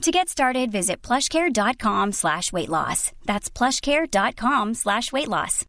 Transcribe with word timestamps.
To 0.00 0.10
get 0.10 0.28
started, 0.28 0.72
visit 0.72 1.06
plushcare.com 1.06 2.12
slash 2.12 2.52
weight 2.52 2.68
loss. 2.68 3.12
That's 3.24 3.58
plushcare.com 3.58 4.74
slash 4.74 5.12
weight 5.12 5.28
loss. 5.28 5.64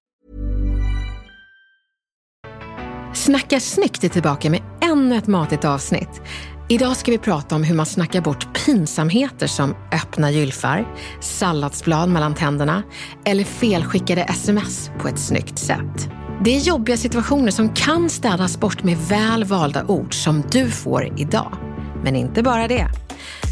Snacka 3.14 3.60
snyggt 3.60 4.04
är 4.04 4.10
tillbaka 4.10 4.50
med 4.50 4.62
ännu 4.82 5.16
ett 5.16 5.28
matigt 5.28 5.66
avsnitt. 5.66 6.22
Idag 6.70 6.98
ska 6.98 7.12
vi 7.12 7.18
prata 7.18 7.56
om 7.56 7.64
hur 7.64 7.76
man 7.76 7.86
snackar 7.86 8.22
bort 8.22 8.66
pinsamheter 8.66 9.48
som 9.48 9.76
öppna 9.92 10.32
gylfar, 10.32 10.88
salladsblad 11.22 12.10
mellan 12.10 12.36
tänderna 12.36 12.84
eller 13.26 13.44
felskickade 13.44 14.22
sms 14.22 14.92
på 15.00 15.08
ett 15.08 15.20
snyggt 15.20 15.60
sätt. 15.60 16.10
Det 16.44 16.56
är 16.56 16.60
jobbiga 16.60 16.98
situationer 16.98 17.52
som 17.52 17.74
kan 17.74 18.10
städas 18.10 18.60
bort 18.60 18.84
med 18.84 18.98
väl 18.98 19.44
valda 19.44 19.86
ord 19.86 20.14
som 20.14 20.44
du 20.52 20.72
får 20.72 21.20
idag. 21.20 21.58
Men 22.04 22.16
inte 22.16 22.44
bara 22.44 22.68
det. 22.68 22.88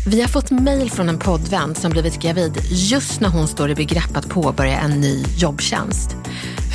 Vi 0.05 0.21
har 0.21 0.27
fått 0.27 0.51
mejl 0.51 0.91
från 0.91 1.09
en 1.09 1.19
poddvän 1.19 1.75
som 1.75 1.91
blivit 1.91 2.21
gravid 2.21 2.61
just 2.71 3.21
när 3.21 3.29
hon 3.29 3.47
står 3.47 3.69
i 3.69 3.75
begrepp 3.75 4.17
att 4.17 4.29
påbörja 4.29 4.79
en 4.79 5.01
ny 5.01 5.23
jobbtjänst. 5.37 6.15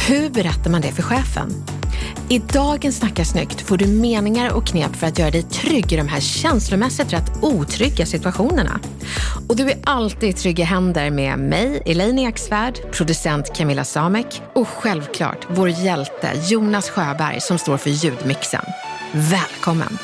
Hur 0.08 0.30
berättar 0.30 0.70
man 0.70 0.80
det 0.80 0.92
för 0.92 1.02
chefen? 1.02 1.52
I 2.28 2.38
dagens 2.38 2.96
Snacka 2.96 3.24
snyggt 3.24 3.60
får 3.60 3.76
du 3.76 3.86
meningar 3.86 4.52
och 4.52 4.66
knep 4.66 4.96
för 4.96 5.06
att 5.06 5.18
göra 5.18 5.30
dig 5.30 5.42
trygg 5.42 5.92
i 5.92 5.96
de 5.96 6.08
här 6.08 6.20
känslomässigt 6.20 7.12
rätt 7.12 7.32
otrygga 7.42 8.06
situationerna. 8.06 8.80
Och 9.48 9.56
du 9.56 9.70
är 9.70 9.78
alltid 9.84 10.28
i 10.28 10.32
trygga 10.32 10.64
händer 10.64 11.10
med 11.10 11.38
mig, 11.38 11.82
Elaine 11.86 12.18
Eksvärd, 12.18 12.92
producent 12.92 13.56
Camilla 13.56 13.84
Samek 13.84 14.42
och 14.54 14.68
självklart 14.68 15.46
vår 15.48 15.68
hjälte 15.68 16.30
Jonas 16.48 16.90
Sjöberg 16.90 17.40
som 17.40 17.58
står 17.58 17.76
för 17.76 17.90
ljudmixen. 17.90 18.64
Välkommen! 19.12 19.98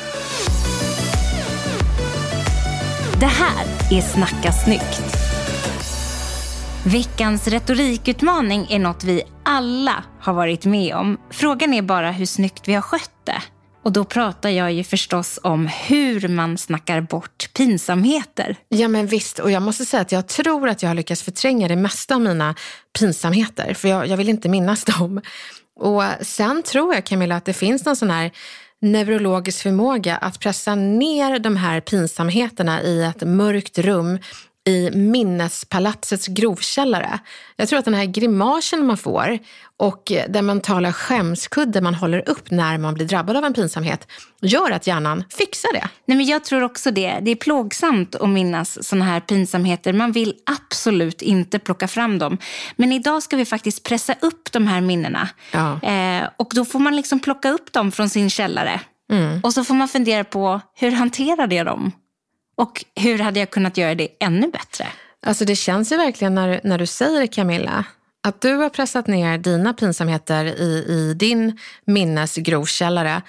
Det 3.21 3.27
här 3.27 3.65
är 3.91 4.01
Snacka 4.01 4.51
snyggt. 4.51 5.01
Veckans 6.85 7.47
retorikutmaning 7.47 8.67
är 8.69 8.79
något 8.79 9.03
vi 9.03 9.23
alla 9.45 10.03
har 10.19 10.33
varit 10.33 10.65
med 10.65 10.95
om. 10.95 11.17
Frågan 11.29 11.73
är 11.73 11.81
bara 11.81 12.11
hur 12.11 12.25
snyggt 12.25 12.67
vi 12.67 12.73
har 12.73 12.81
skött 12.81 13.11
det. 13.23 13.41
Och 13.83 13.91
då 13.91 14.05
pratar 14.05 14.49
jag 14.49 14.71
ju 14.71 14.83
förstås 14.83 15.39
om 15.43 15.67
hur 15.67 16.27
man 16.27 16.57
snackar 16.57 17.01
bort 17.01 17.49
pinsamheter. 17.53 18.55
Ja 18.69 18.87
men 18.87 19.07
visst, 19.07 19.39
och 19.39 19.51
jag 19.51 19.63
måste 19.63 19.85
säga 19.85 20.01
att 20.01 20.11
jag 20.11 20.27
tror 20.27 20.69
att 20.69 20.81
jag 20.83 20.89
har 20.89 20.95
lyckats 20.95 21.23
förtränga 21.23 21.67
det 21.67 21.75
mesta 21.75 22.15
av 22.15 22.21
mina 22.21 22.55
pinsamheter, 22.99 23.73
för 23.73 23.87
jag, 23.87 24.07
jag 24.07 24.17
vill 24.17 24.29
inte 24.29 24.49
minnas 24.49 24.83
dem. 24.83 25.21
Och 25.79 26.03
sen 26.21 26.63
tror 26.63 26.93
jag 26.93 27.05
Camilla 27.05 27.35
att 27.35 27.45
det 27.45 27.53
finns 27.53 27.85
någon 27.85 27.95
sån 27.95 28.09
här 28.09 28.31
neurologisk 28.81 29.63
förmåga 29.63 30.17
att 30.17 30.39
pressa 30.39 30.75
ner 30.75 31.39
de 31.39 31.55
här 31.55 31.81
pinsamheterna 31.81 32.83
i 32.83 33.03
ett 33.03 33.23
mörkt 33.23 33.77
rum 33.77 34.19
i 34.67 34.91
minnespalatsets 34.91 36.27
grovkällare. 36.27 37.19
Jag 37.55 37.69
tror 37.69 37.79
att 37.79 37.85
den 37.85 37.93
här 37.93 38.05
grimasen 38.05 38.85
man 38.85 38.97
får 38.97 39.39
och 39.77 40.11
den 40.29 40.45
mentala 40.45 40.93
skämskudde 40.93 41.81
man 41.81 41.95
håller 41.95 42.29
upp 42.29 42.51
när 42.51 42.77
man 42.77 42.93
blir 42.93 43.05
drabbad 43.05 43.37
av 43.37 43.45
en 43.45 43.53
pinsamhet 43.53 44.07
gör 44.41 44.71
att 44.71 44.87
hjärnan 44.87 45.23
fixar 45.29 45.73
det. 45.73 45.89
Nej, 46.05 46.17
men 46.17 46.25
jag 46.25 46.43
tror 46.43 46.63
också 46.63 46.91
det. 46.91 47.19
Det 47.21 47.31
är 47.31 47.35
plågsamt 47.35 48.15
att 48.15 48.29
minnas 48.29 48.87
sådana 48.87 49.05
här 49.05 49.19
pinsamheter. 49.19 49.93
Man 49.93 50.11
vill 50.11 50.35
absolut 50.45 51.21
inte 51.21 51.59
plocka 51.59 51.87
fram 51.87 52.19
dem. 52.19 52.37
Men 52.75 52.91
idag 52.91 53.23
ska 53.23 53.37
vi 53.37 53.45
faktiskt 53.45 53.83
pressa 53.83 54.15
upp 54.21 54.51
de 54.51 54.67
här 54.67 54.81
minnena. 54.81 55.29
Ja. 55.51 55.81
Eh, 55.81 56.29
och 56.37 56.51
då 56.55 56.65
får 56.65 56.79
man 56.79 56.95
liksom 56.95 57.19
plocka 57.19 57.49
upp 57.51 57.73
dem 57.73 57.91
från 57.91 58.09
sin 58.09 58.29
källare. 58.29 58.81
Och 59.43 59.53
så 59.53 59.63
får 59.63 59.73
man 59.73 59.87
fundera 59.87 60.23
på 60.23 60.61
hur 60.75 60.91
hanterade 60.91 61.55
jag 61.55 61.65
dem? 61.65 61.91
Och 62.61 62.85
hur 62.95 63.19
hade 63.19 63.39
jag 63.39 63.49
kunnat 63.49 63.77
göra 63.77 63.95
det 63.95 64.07
ännu 64.19 64.47
bättre? 64.47 64.87
Alltså 65.25 65.45
det 65.45 65.55
känns 65.55 65.91
ju 65.91 65.97
verkligen 65.97 66.35
när, 66.35 66.61
när 66.63 66.77
du 66.77 66.85
säger 66.85 67.19
det 67.19 67.27
Camilla, 67.27 67.85
att 68.23 68.41
du 68.41 68.53
har 68.53 68.69
pressat 68.69 69.07
ner 69.07 69.37
dina 69.37 69.73
pinsamheter 69.73 70.45
i, 70.45 70.85
i 70.87 71.13
din 71.13 71.57
minnesgrovkällare 71.85 73.21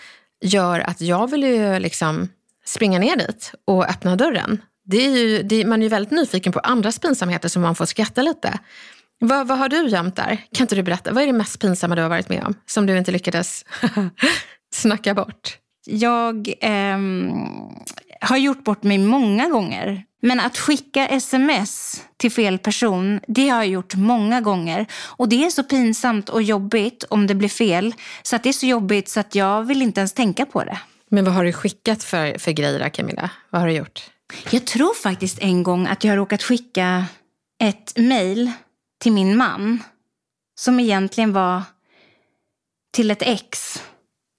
gör 0.45 0.81
att 0.81 1.01
jag 1.01 1.31
vill 1.31 1.43
ju 1.43 1.79
liksom 1.79 2.29
springa 2.65 2.99
ner 2.99 3.17
dit 3.17 3.53
och 3.65 3.89
öppna 3.89 4.17
dörren. 4.17 4.63
Det 4.85 5.07
är 5.07 5.11
ju, 5.11 5.43
det, 5.43 5.65
man 5.65 5.81
är 5.81 5.85
ju 5.85 5.89
väldigt 5.89 6.13
nyfiken 6.13 6.53
på 6.53 6.59
andras 6.59 6.99
pinsamheter 6.99 7.49
så 7.49 7.59
man 7.59 7.75
får 7.75 7.87
skratta 7.87 8.23
lite. 8.23 8.59
Vad, 9.21 9.47
vad 9.47 9.59
har 9.59 9.69
du 9.69 9.89
gömt 9.89 10.17
där? 10.17 10.47
Kan 10.53 10.65
inte 10.65 10.75
du 10.75 10.83
berätta? 10.83 11.13
Vad 11.13 11.23
är 11.23 11.27
det 11.27 11.33
mest 11.33 11.61
pinsamma 11.61 11.95
du 11.95 12.03
har 12.03 12.09
varit 12.09 12.29
med 12.29 12.45
om 12.45 12.55
som 12.67 12.87
du 12.87 12.99
inte 12.99 13.13
lyckades 13.13 13.65
snacka 14.75 15.15
bort? 15.15 15.59
Jag 15.87 16.53
ehm, 16.61 17.33
har 18.23 18.37
gjort 18.37 18.65
bort 18.65 18.83
mig 18.83 18.99
många 18.99 19.49
gånger. 19.49 20.05
Men 20.23 20.41
att 20.41 20.59
skicka 20.59 21.09
sms 21.09 22.03
till 22.17 22.33
fel 22.33 22.59
person, 22.59 23.21
det 23.29 23.49
har 23.49 23.57
jag 23.57 23.67
gjort 23.67 23.95
många 23.95 24.41
gånger. 24.41 24.87
Och 25.05 25.29
det 25.29 25.45
är 25.45 25.51
så 25.51 25.63
pinsamt 25.63 26.29
och 26.29 26.43
jobbigt 26.43 27.05
om 27.11 27.27
det 27.27 27.35
blir 27.35 27.49
fel. 27.49 27.95
Så 28.23 28.37
att 28.37 28.43
det 28.43 28.49
är 28.49 28.53
så 28.53 28.67
jobbigt 28.67 29.09
så 29.09 29.21
att 29.21 29.35
jag 29.35 29.63
vill 29.63 29.83
inte 29.83 30.01
ens 30.01 30.13
tänka 30.13 30.47
på 30.47 30.65
det. 30.65 30.79
Men 31.09 31.25
vad 31.25 31.35
har 31.35 31.45
du 31.45 31.53
skickat 31.53 32.05
för, 32.05 32.39
för 32.39 32.53
grejer 32.53 32.89
Camilla? 32.89 33.31
Vad 33.51 33.61
har 33.61 33.69
du 33.69 33.75
gjort? 33.75 34.11
Jag 34.51 34.65
tror 34.65 34.95
faktiskt 34.95 35.39
en 35.39 35.63
gång 35.63 35.87
att 35.87 36.05
jag 36.05 36.13
har 36.13 36.17
råkat 36.17 36.43
skicka 36.43 37.07
ett 37.63 37.93
mejl 37.97 38.53
till 39.01 39.13
min 39.13 39.37
man. 39.37 39.83
Som 40.61 40.81
egentligen 40.81 41.33
var 41.33 41.63
till 42.93 43.11
ett 43.11 43.23
ex. 43.23 43.83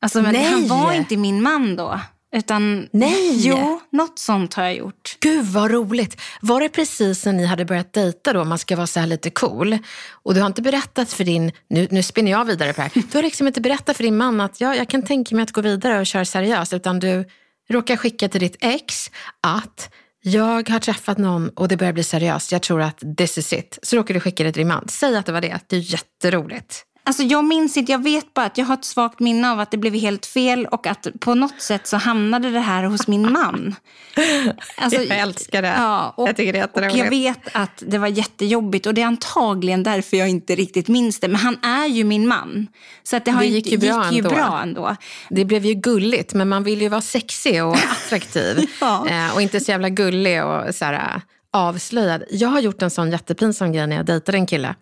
Alltså, 0.02 0.22
men 0.22 0.34
Nej! 0.34 0.52
han 0.52 0.68
var 0.68 0.94
inte 0.94 1.18
min 1.18 1.42
man 1.42 1.76
då. 1.76 2.00
Utan, 2.36 2.90
Nej! 2.92 3.48
Jo, 3.48 3.82
något 3.90 4.20
sånt 4.20 4.54
har 4.54 4.64
jag 4.64 4.76
gjort. 4.76 5.18
Gud 5.20 5.46
vad 5.46 5.72
roligt! 5.72 6.22
Var 6.42 6.62
det 6.62 6.70
precis 6.70 7.26
när 7.26 7.34
ni 7.34 7.46
hade 7.46 7.66
börjat 7.66 7.94
dejta 7.94 8.34
då, 8.34 8.42
om 8.42 8.50
man 8.50 8.58
ska 8.58 8.76
vara 8.76 8.88
så 8.88 9.00
här 9.00 9.08
lite 9.08 9.30
cool? 9.30 9.78
Och 10.12 10.34
du 10.34 10.40
har 10.40 10.48
inte 10.48 10.62
berättat 10.62 11.14
för 11.14 11.24
din, 11.24 11.52
nu, 11.68 11.88
nu 11.92 12.04
spinner 12.04 12.32
jag 12.32 12.46
vidare 12.46 12.74
på 12.74 12.82
det 12.82 12.90
här. 12.96 13.04
Du 13.12 13.18
har 13.18 13.24
liksom 13.24 13.48
inte 13.48 13.62
berättat 13.62 13.98
för 13.98 14.04
din 14.04 14.18
man 14.18 14.42
att 14.42 14.62
ja, 14.62 14.76
jag 14.76 14.90
kan 14.90 15.02
tänka 15.02 15.36
mig 15.36 15.44
att 15.44 15.52
gå 15.52 15.62
vidare 15.62 16.00
och 16.00 16.06
köra 16.06 16.26
seriöst, 16.26 16.74
utan 16.74 17.00
du 17.00 17.26
råkar 17.70 17.96
skicka 17.96 18.30
till 18.30 18.40
ditt 18.40 18.58
ex 18.60 19.12
att 19.42 19.90
jag 20.22 20.70
har 20.70 20.80
träffat 20.80 21.18
någon 21.18 21.50
och 21.50 21.68
det 21.68 21.78
börjar 21.78 21.94
bli 21.94 22.04
seriöst, 22.04 22.52
jag 22.52 22.62
tror 22.62 22.82
att 22.82 23.04
this 23.18 23.38
is 23.38 23.54
it. 23.54 23.80
Så 23.84 23.98
råkar 23.98 24.14
du 24.14 24.20
skicka 24.20 24.44
det 24.44 24.52
till 24.52 24.60
din 24.60 24.68
man. 24.68 24.88
Säg 24.88 25.16
att 25.16 25.26
det 25.26 25.32
var 25.32 25.42
det, 25.42 25.60
det 25.68 25.76
är 25.76 25.94
jätteroligt. 25.94 26.86
Alltså 27.06 27.24
jag 27.24 27.46
minns 27.46 27.78
inte, 27.78 27.92
jag 27.92 28.04
vet 28.04 28.34
bara 28.34 28.46
att 28.46 28.58
jag 28.58 28.66
har 28.66 28.74
ett 28.74 28.86
svagt 28.86 29.20
minne 29.20 29.52
av 29.52 29.60
att 29.60 29.72
det 29.72 29.78
blev 29.78 29.94
helt 29.94 30.26
fel 30.26 30.66
och 30.66 30.88
att 30.88 31.08
på 31.20 31.36
något 31.36 31.62
sätt 31.62 31.88
så 31.88 31.98
hamnade 31.98 32.50
det 32.52 32.60
här 32.60 32.84
hos 32.84 33.08
min 33.08 33.32
man. 33.32 33.76
Alltså, 34.78 35.02
Jag 35.02 35.18
älskar 35.20 35.62
det. 35.62 35.74
Ja, 35.78 36.14
och, 36.18 36.30
Jag 36.30 36.36
tycker 36.36 36.54
det 36.54 36.60
är 36.60 36.64
och 36.74 36.82
jag 36.84 36.84
jätteroligt. 36.98 37.12
vet 37.48 37.56
att 37.56 37.84
det 37.88 37.98
var 37.98 38.08
jättejobbigt 38.08 38.86
och 38.86 38.94
det 38.94 39.02
är 39.02 39.06
antagligen 39.06 39.84
därför 39.84 40.18
jag 40.18 40.30
inte 40.30 40.56
riktigt 40.56 40.88
minns 40.88 41.20
det. 41.20 41.28
Men 41.28 41.36
han 41.36 41.58
är 41.64 41.86
ju 41.88 42.04
min 42.04 42.28
man. 42.28 42.68
Så 43.04 43.16
att 43.16 43.26
det, 43.26 43.32
har 43.32 43.40
Det 43.40 43.46
ju 43.48 43.52
gick 43.54 43.68
inte, 43.68 43.86
ju 43.86 43.92
bra 43.94 44.04
gick 44.06 44.14
ju 44.14 44.18
ändå. 44.18 44.30
bra 44.30 44.60
ändå. 44.64 44.96
Det 45.30 45.46
blev 45.46 45.66
ju 45.66 45.74
gulligt, 45.74 46.34
men 46.34 46.50
man 46.50 46.64
vill 46.64 46.82
ju 46.82 46.90
vara 46.90 47.02
sexig 47.02 47.64
och 47.64 47.76
attraktiv. 47.92 48.70
Ja. 48.82 49.08
eh, 49.10 49.36
och 49.36 49.42
inte 49.42 49.60
så 49.60 49.72
jävla 49.72 49.90
gullig 49.90 50.44
och 50.44 50.76
så 50.76 50.86
här, 50.86 51.22
avslöjad. 51.54 52.24
Jag 52.30 52.50
har 52.50 52.60
gjort 52.60 52.82
en 52.82 52.90
sån 52.90 53.12
jättepinsam 53.12 53.72
grej 53.72 53.88
när 53.88 53.96
jag 53.96 54.06
dejtade 54.06 54.38
en 54.38 54.46
kille. 54.46 54.76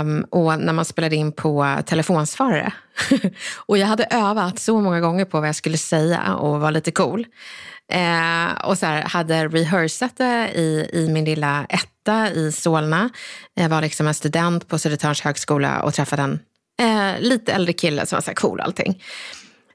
Um, 0.00 0.26
och 0.30 0.58
när 0.58 0.72
man 0.72 0.84
spelade 0.84 1.16
in 1.16 1.32
på 1.32 1.76
telefonsvarare. 1.86 2.72
och 3.66 3.78
jag 3.78 3.86
hade 3.86 4.04
övat 4.04 4.58
så 4.58 4.80
många 4.80 5.00
gånger 5.00 5.24
på 5.24 5.40
vad 5.40 5.48
jag 5.48 5.56
skulle 5.56 5.78
säga 5.78 6.34
och 6.34 6.60
vara 6.60 6.70
lite 6.70 6.90
cool. 6.90 7.26
Uh, 7.94 8.64
och 8.64 8.78
så 8.78 8.86
här, 8.86 9.02
hade 9.02 9.48
rehearsat 9.48 10.16
det 10.16 10.50
i, 10.54 10.90
i 10.92 11.08
min 11.08 11.24
lilla 11.24 11.66
etta 11.68 12.30
i 12.30 12.52
Solna. 12.52 13.10
Jag 13.54 13.68
var 13.68 13.82
liksom 13.82 14.06
en 14.06 14.14
student 14.14 14.68
på 14.68 14.78
Södertörns 14.78 15.20
högskola 15.20 15.82
och 15.82 15.94
träffade 15.94 16.22
en 16.22 16.38
uh, 16.82 17.20
lite 17.20 17.52
äldre 17.52 17.72
kille 17.72 18.06
som 18.06 18.16
var 18.16 18.22
så 18.22 18.30
här 18.30 18.34
cool 18.34 18.58
och 18.58 18.64
allting. 18.64 19.02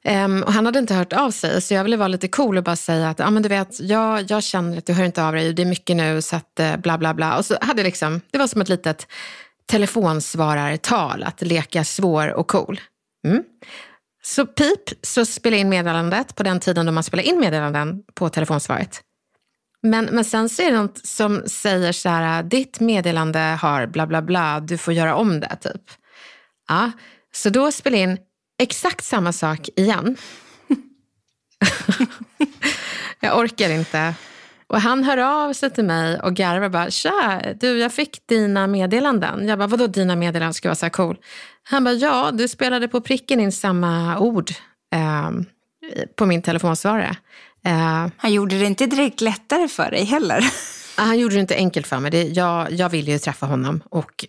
Um, 0.06 0.44
och 0.44 0.54
han 0.54 0.66
hade 0.66 0.80
inte 0.80 0.94
hört 0.94 1.14
av 1.14 1.32
sig, 1.32 1.62
så 1.62 1.74
jag 1.74 1.84
ville 1.84 1.98
vara 1.98 2.08
lite 2.08 2.28
cool 2.28 2.58
och 2.58 2.64
bara 2.64 2.76
säga 2.76 3.10
att 3.10 3.20
ah, 3.20 3.30
men 3.30 3.44
du 3.44 3.50
vet, 3.50 3.80
jag, 3.80 4.32
jag 4.32 4.44
känner 4.44 4.78
att 4.78 4.86
du 4.86 4.94
hör 4.94 5.04
inte 5.04 5.24
av 5.24 5.34
dig, 5.34 5.54
det 5.54 5.62
är 5.62 5.66
mycket 5.66 5.96
nu, 5.96 6.22
så 6.22 6.36
att 6.36 6.60
uh, 6.60 6.78
bla 6.78 6.98
bla 6.98 7.14
bla. 7.14 7.38
Och 7.38 7.46
så 7.46 7.58
hade 7.62 7.84
liksom, 7.84 8.22
det 8.32 8.38
var 8.38 8.48
som 8.48 8.62
ett 8.62 8.70
litet 8.70 9.08
telefonsvarartal, 9.66 11.24
att 11.24 11.42
leka 11.42 11.84
svår 11.84 12.28
och 12.34 12.48
cool. 12.48 12.80
Mm. 13.28 13.44
Så 14.24 14.46
pip, 14.46 14.90
så 15.02 15.26
spela 15.26 15.58
in 15.58 15.70
meddelandet 15.70 16.36
på 16.36 16.44
den 16.44 16.60
tiden 16.60 16.86
då 16.86 16.92
man 16.92 17.04
spelar 17.04 17.24
in 17.24 17.40
meddelanden 17.40 18.04
på 18.14 18.30
telefonsvaret. 18.30 19.02
Men, 19.84 20.06
men 20.06 20.26
sen 20.26 20.50
så 20.50 20.62
är 20.62 20.72
det 20.72 20.78
något 20.78 21.06
som 21.06 21.44
säger 21.46 21.92
så 21.92 22.10
här, 22.10 22.44
ditt 22.44 22.80
meddelande 22.80 23.40
har 23.40 23.88
bla 23.88 24.08
bla 24.08 24.22
bla, 24.22 24.60
du 24.60 24.78
får 24.78 24.94
göra 24.94 25.16
om 25.16 25.40
det 25.40 25.56
typ. 25.62 25.82
Ja, 26.68 26.92
så 27.34 27.50
då 27.50 27.72
spela 27.72 27.98
in 27.98 28.18
exakt 28.62 29.06
samma 29.06 29.34
sak 29.34 29.70
igen. 29.76 30.18
jag 33.20 33.40
orkar 33.40 33.70
inte. 33.70 34.14
Och 34.68 34.82
han 34.82 35.04
hör 35.04 35.18
av 35.18 35.54
sig 35.54 35.70
till 35.70 35.86
mig 35.86 36.20
och 36.20 36.36
garvar 36.36 36.70
bara, 36.70 36.92
tja, 36.92 37.42
du 37.60 37.78
jag 37.78 37.94
fick 37.94 38.28
dina 38.28 38.68
meddelanden. 38.68 39.48
Jag 39.48 39.60
bara, 39.60 39.68
vadå 39.68 39.88
dina 39.88 40.16
meddelanden 40.16 40.54
ska 40.54 40.70
vara 40.70 40.76
så 40.76 40.86
här 40.86 40.92
cool? 40.92 41.18
Han 41.64 41.84
bara, 41.84 41.94
ja, 41.94 42.32
du 42.32 42.48
spelade 42.48 42.88
på 42.88 43.02
pricken 43.02 43.40
in 43.40 43.52
samma 43.52 44.20
ord 44.20 44.52
eh, 44.94 45.32
på 46.16 46.26
min 46.26 46.42
telefonsvarare. 46.42 47.16
Eh, 47.66 48.08
han 48.18 48.34
gjorde 48.34 48.60
det 48.60 48.66
inte 48.66 48.86
direkt 48.86 49.22
lättare 49.22 49.68
för 49.68 49.92
dig 49.92 50.04
heller. 50.04 50.46
han 50.96 51.20
gjorde 51.20 51.36
det 51.36 51.42
inte 51.42 51.56
enkelt 51.56 51.88
för 51.88 52.00
mig. 52.00 52.12
Det, 52.12 52.24
jag, 52.24 52.72
jag 52.72 52.90
ville 52.90 53.12
ju 53.12 53.20
träffa 53.20 53.46
honom 53.46 53.82
och 53.90 54.26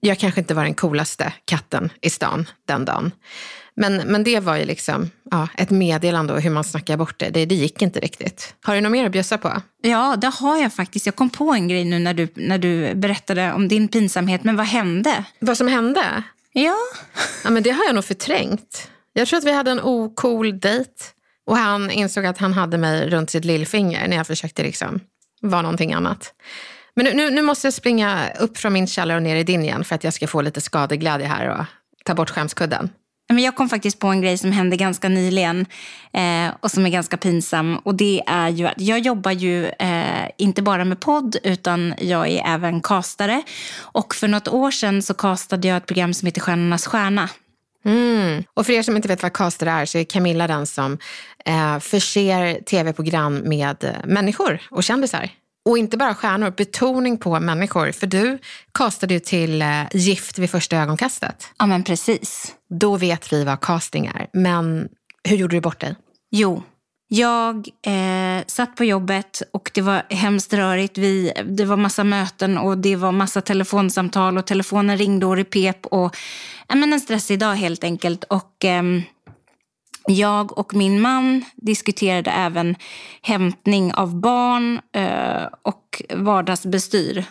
jag 0.00 0.18
kanske 0.18 0.40
inte 0.40 0.54
var 0.54 0.64
den 0.64 0.74
coolaste 0.74 1.32
katten 1.44 1.92
i 2.00 2.10
stan 2.10 2.48
den 2.68 2.84
dagen. 2.84 3.12
Men, 3.74 3.96
men 3.96 4.24
det 4.24 4.40
var 4.40 4.56
ju 4.56 4.64
liksom 4.64 5.10
ja, 5.30 5.48
ett 5.56 5.70
meddelande 5.70 6.32
och 6.32 6.40
hur 6.40 6.50
man 6.50 6.64
snackar 6.64 6.96
bort 6.96 7.18
det. 7.18 7.30
det. 7.30 7.46
det. 7.46 7.54
gick 7.54 7.82
inte 7.82 8.00
riktigt. 8.00 8.54
Har 8.62 8.74
du 8.74 8.80
något 8.80 8.92
mer 8.92 9.06
att 9.06 9.12
bjussa 9.12 9.38
på? 9.38 9.62
Ja, 9.82 10.16
det 10.16 10.26
har 10.26 10.56
jag 10.56 10.72
faktiskt. 10.72 11.06
Jag 11.06 11.16
kom 11.16 11.30
på 11.30 11.52
en 11.52 11.68
grej 11.68 11.84
nu 11.84 11.98
när 11.98 12.14
du, 12.14 12.28
när 12.34 12.58
du 12.58 12.94
berättade 12.94 13.52
om 13.52 13.68
din 13.68 13.88
pinsamhet. 13.88 14.44
Men 14.44 14.56
vad 14.56 14.66
hände? 14.66 15.24
Vad 15.38 15.56
som 15.56 15.68
hände? 15.68 16.22
Ja. 16.52 16.76
ja 17.44 17.50
men 17.50 17.62
det 17.62 17.70
har 17.70 17.84
jag 17.84 17.94
nog 17.94 18.04
förträngt. 18.04 18.90
Jag 19.12 19.28
tror 19.28 19.38
att 19.38 19.44
vi 19.44 19.52
hade 19.52 19.70
en 19.70 19.80
ocool 19.80 20.60
dejt. 20.60 20.90
Och 21.46 21.56
han 21.56 21.90
insåg 21.90 22.26
att 22.26 22.38
han 22.38 22.52
hade 22.52 22.78
mig 22.78 23.10
runt 23.10 23.30
sitt 23.30 23.44
lillfinger 23.44 24.08
när 24.08 24.16
jag 24.16 24.26
försökte 24.26 24.62
liksom 24.62 25.00
vara 25.40 25.62
någonting 25.62 25.92
annat. 25.92 26.34
Men 26.96 27.04
nu, 27.04 27.14
nu, 27.14 27.30
nu, 27.30 27.42
måste 27.42 27.66
jag 27.66 27.74
springa 27.74 28.30
upp 28.40 28.58
från 28.58 28.72
min 28.72 28.86
källare 28.86 29.16
och 29.16 29.22
ner 29.22 29.36
i 29.36 29.44
din 29.44 29.62
igen 29.62 29.84
för 29.84 29.94
att 29.94 30.04
jag 30.04 30.14
ska 30.14 30.26
få 30.26 30.40
lite 30.40 30.60
skadeglädje 30.60 31.26
här 31.26 31.48
och 31.48 31.64
ta 32.04 32.14
bort 32.14 32.30
skämskudden. 32.30 32.90
Men 33.28 33.42
jag 33.42 33.56
kom 33.56 33.68
faktiskt 33.68 33.98
på 33.98 34.06
en 34.06 34.20
grej 34.20 34.38
som 34.38 34.52
hände 34.52 34.76
ganska 34.76 35.08
nyligen 35.08 35.66
eh, 36.12 36.54
och 36.60 36.70
som 36.70 36.86
är 36.86 36.90
ganska 36.90 37.16
pinsam. 37.16 37.76
Och 37.76 37.94
det 37.94 38.22
är 38.26 38.48
ju 38.48 38.66
att 38.66 38.80
jag 38.80 38.98
jobbar 38.98 39.30
ju 39.30 39.66
eh, 39.66 40.28
inte 40.38 40.62
bara 40.62 40.84
med 40.84 41.00
podd 41.00 41.36
utan 41.42 41.94
jag 41.98 42.28
är 42.28 42.54
även 42.54 42.80
kastare. 42.80 43.42
Och 43.78 44.14
för 44.14 44.28
något 44.28 44.48
år 44.48 44.70
sedan 44.70 45.02
så 45.02 45.14
kastade 45.14 45.68
jag 45.68 45.76
ett 45.76 45.86
program 45.86 46.14
som 46.14 46.26
heter 46.26 46.40
Stjärnornas 46.40 46.86
stjärna. 46.86 47.28
Mm. 47.84 48.44
Och 48.54 48.66
för 48.66 48.72
er 48.72 48.82
som 48.82 48.96
inte 48.96 49.08
vet 49.08 49.22
vad 49.22 49.32
caster 49.32 49.66
är 49.66 49.86
så 49.86 49.98
är 49.98 50.04
Camilla 50.04 50.46
den 50.46 50.66
som 50.66 50.98
eh, 51.44 51.78
förser 51.78 52.60
tv-program 52.60 53.34
med 53.36 54.00
människor 54.04 54.60
och 54.70 54.84
kändisar. 54.84 55.30
Och 55.64 55.78
inte 55.78 55.96
bara 55.96 56.14
stjärnor, 56.14 56.50
betoning 56.50 57.18
på 57.18 57.40
människor. 57.40 57.92
För 57.92 58.06
du 58.06 58.38
castade 58.72 59.14
ju 59.14 59.20
till 59.20 59.62
eh, 59.62 59.68
Gift 59.92 60.38
vid 60.38 60.50
första 60.50 60.76
ögonkastet. 60.76 61.48
Ja, 61.58 61.66
men 61.66 61.84
precis. 61.84 62.54
Då 62.70 62.96
vet 62.96 63.32
vi 63.32 63.44
vad 63.44 63.60
casting 63.60 64.06
är. 64.06 64.28
Men 64.32 64.88
hur 65.28 65.36
gjorde 65.36 65.56
du 65.56 65.60
bort 65.60 65.80
dig? 65.80 65.96
Jo, 66.30 66.62
jag 67.08 67.68
eh, 67.86 68.44
satt 68.46 68.76
på 68.76 68.84
jobbet 68.84 69.42
och 69.52 69.70
det 69.74 69.80
var 69.80 70.02
hemskt 70.10 70.52
rörigt. 70.52 70.98
Vi, 70.98 71.32
det 71.44 71.64
var 71.64 71.76
massa 71.76 72.04
möten 72.04 72.58
och 72.58 72.78
det 72.78 72.96
var 72.96 73.12
massa 73.12 73.40
telefonsamtal 73.40 74.38
och 74.38 74.46
telefonen 74.46 74.98
ringde 74.98 75.26
och 75.26 75.36
repep. 75.36 75.86
Och, 75.86 76.16
ja, 76.68 76.74
men 76.74 76.92
en 76.92 77.00
stressig 77.00 77.38
dag 77.38 77.54
helt 77.54 77.84
enkelt. 77.84 78.24
Och... 78.24 78.64
Eh, 78.64 78.82
jag 80.06 80.58
och 80.58 80.74
min 80.74 81.00
man 81.00 81.44
diskuterade 81.56 82.30
även 82.30 82.76
hämtning 83.22 83.94
av 83.94 84.20
barn 84.20 84.80
eh, 84.92 85.48
och 85.62 86.02
vardagsbestyr. 86.14 87.24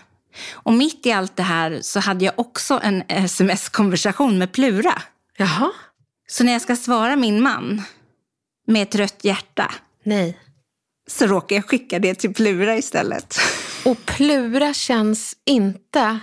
Och 0.54 0.74
mitt 0.74 1.06
i 1.06 1.12
allt 1.12 1.36
det 1.36 1.44
här 1.44 1.80
så 1.82 2.00
hade 2.00 2.26
jag 2.26 2.34
också 2.38 2.80
en 2.84 3.04
sms-konversation 3.08 4.38
med 4.38 4.52
Plura. 4.52 5.02
Jaha. 5.38 5.72
Så 6.28 6.44
när 6.44 6.54
jag 6.54 6.62
ska 6.62 6.76
svara 6.76 7.16
min 7.16 7.42
man 7.42 7.82
med 8.68 8.82
ett 8.82 8.96
rött 8.96 9.24
hjärta 9.24 9.72
Nej. 10.04 10.38
så 11.08 11.28
råkar 11.28 11.56
jag 11.56 11.66
skicka 11.66 12.00
det 12.00 12.16
till 12.16 12.34
Plura 12.34 12.78
istället. 12.78 13.36
Och 13.86 14.06
Plura 14.06 14.74
känns 14.74 15.36
inte 15.46 16.20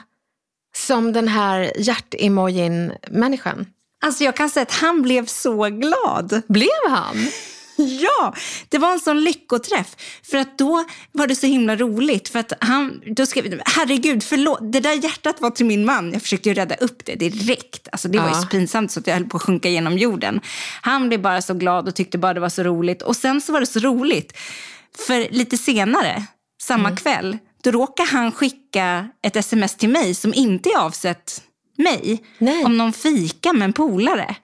som 0.77 1.13
den 1.13 1.29
här 1.29 1.73
hjärtemojin-människan. 1.79 3.67
Alltså 4.01 4.25
jag 4.25 4.37
kan 4.37 4.51
säga 4.51 4.63
att 4.63 4.73
han 4.73 5.03
blev 5.03 5.27
så 5.27 5.69
glad. 5.69 6.43
Blev 6.49 6.91
han? 6.91 7.17
Ja, 7.79 8.35
det 8.69 8.79
var 8.79 8.93
en 8.93 9.01
sån 9.01 9.25
lyckoträff. 9.25 9.97
För 10.23 10.39
att 10.39 10.59
då 10.59 10.85
var 11.13 11.27
det 11.27 11.35
så 11.37 11.47
himla 11.47 11.77
roligt. 11.77 12.29
För 12.29 12.39
att 12.39 12.53
han, 12.61 13.03
då 13.07 13.27
skrev 13.27 13.61
herregud, 13.65 14.23
förlåt. 14.25 14.73
Det 14.73 14.81
där 14.81 15.05
hjärtat 15.05 15.41
var 15.41 15.51
till 15.51 15.67
min 15.67 15.85
man. 15.85 16.13
Jag 16.13 16.23
försökte 16.23 16.49
ju 16.49 16.55
rädda 16.55 16.75
upp 16.75 17.05
det 17.05 17.15
direkt. 17.15 17.89
Alltså 17.93 18.09
det 18.09 18.19
var 18.19 18.29
ju 18.29 18.35
så 18.35 18.47
pinsamt 18.47 18.91
så 18.91 19.01
att 19.01 19.07
jag 19.07 19.15
höll 19.15 19.25
på 19.25 19.37
att 19.37 19.43
sjunka 19.43 19.69
genom 19.69 19.99
jorden. 19.99 20.41
Han 20.83 21.09
blev 21.09 21.23
bara 21.23 21.43
så 21.43 21.55
glad 21.55 21.89
och 21.89 21.95
tyckte 21.95 22.19
bara 22.19 22.35
det 22.35 22.41
var 22.41 22.49
så 22.49 22.63
roligt. 22.63 23.03
Och 23.03 23.17
sen 23.17 23.41
så 23.41 23.53
var 23.53 23.61
det 23.61 23.67
så 23.67 23.79
roligt. 23.79 24.39
För 25.07 25.33
lite 25.33 25.59
senare, 25.59 26.25
samma 26.63 26.89
mm. 26.89 26.97
kväll, 26.97 27.39
då 27.63 27.71
råkade 27.71 28.09
han 28.09 28.33
skicka 28.33 29.09
ett 29.23 29.37
sms 29.37 29.77
till 29.77 29.89
mig 29.89 30.15
som 30.15 30.35
inte 30.35 30.69
är 30.69 30.79
avsett 30.79 31.43
mig 31.79 32.25
Nej. 32.39 32.65
om 32.65 32.77
någon 32.77 32.93
fika 32.93 33.53
med 33.53 33.65
en 33.65 33.73
polare. 33.73 34.37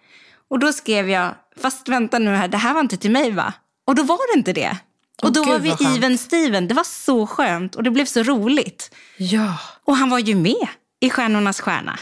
Och 0.50 0.58
då 0.58 0.72
skrev 0.72 1.10
jag, 1.10 1.34
fast 1.56 1.88
vänta 1.88 2.18
nu 2.18 2.30
här, 2.30 2.48
det 2.48 2.56
här 2.56 2.74
var 2.74 2.80
inte 2.80 2.96
till 2.96 3.10
mig 3.10 3.30
va? 3.30 3.52
Och 3.86 3.94
då 3.94 4.02
var 4.02 4.34
det 4.34 4.38
inte 4.38 4.52
det. 4.52 4.78
Och 5.22 5.32
då 5.32 5.42
Gud, 5.42 5.52
var 5.52 5.58
vi 5.58 5.96
even 5.96 6.18
Steven. 6.18 6.68
Det 6.68 6.74
var 6.74 6.84
så 6.84 7.26
skönt 7.26 7.74
och 7.74 7.82
det 7.82 7.90
blev 7.90 8.04
så 8.04 8.22
roligt. 8.22 8.94
Ja. 9.16 9.58
Och 9.84 9.96
han 9.96 10.10
var 10.10 10.18
ju 10.18 10.34
med 10.34 10.68
i 11.00 11.10
Stjärnornas 11.10 11.60
stjärna. 11.60 11.98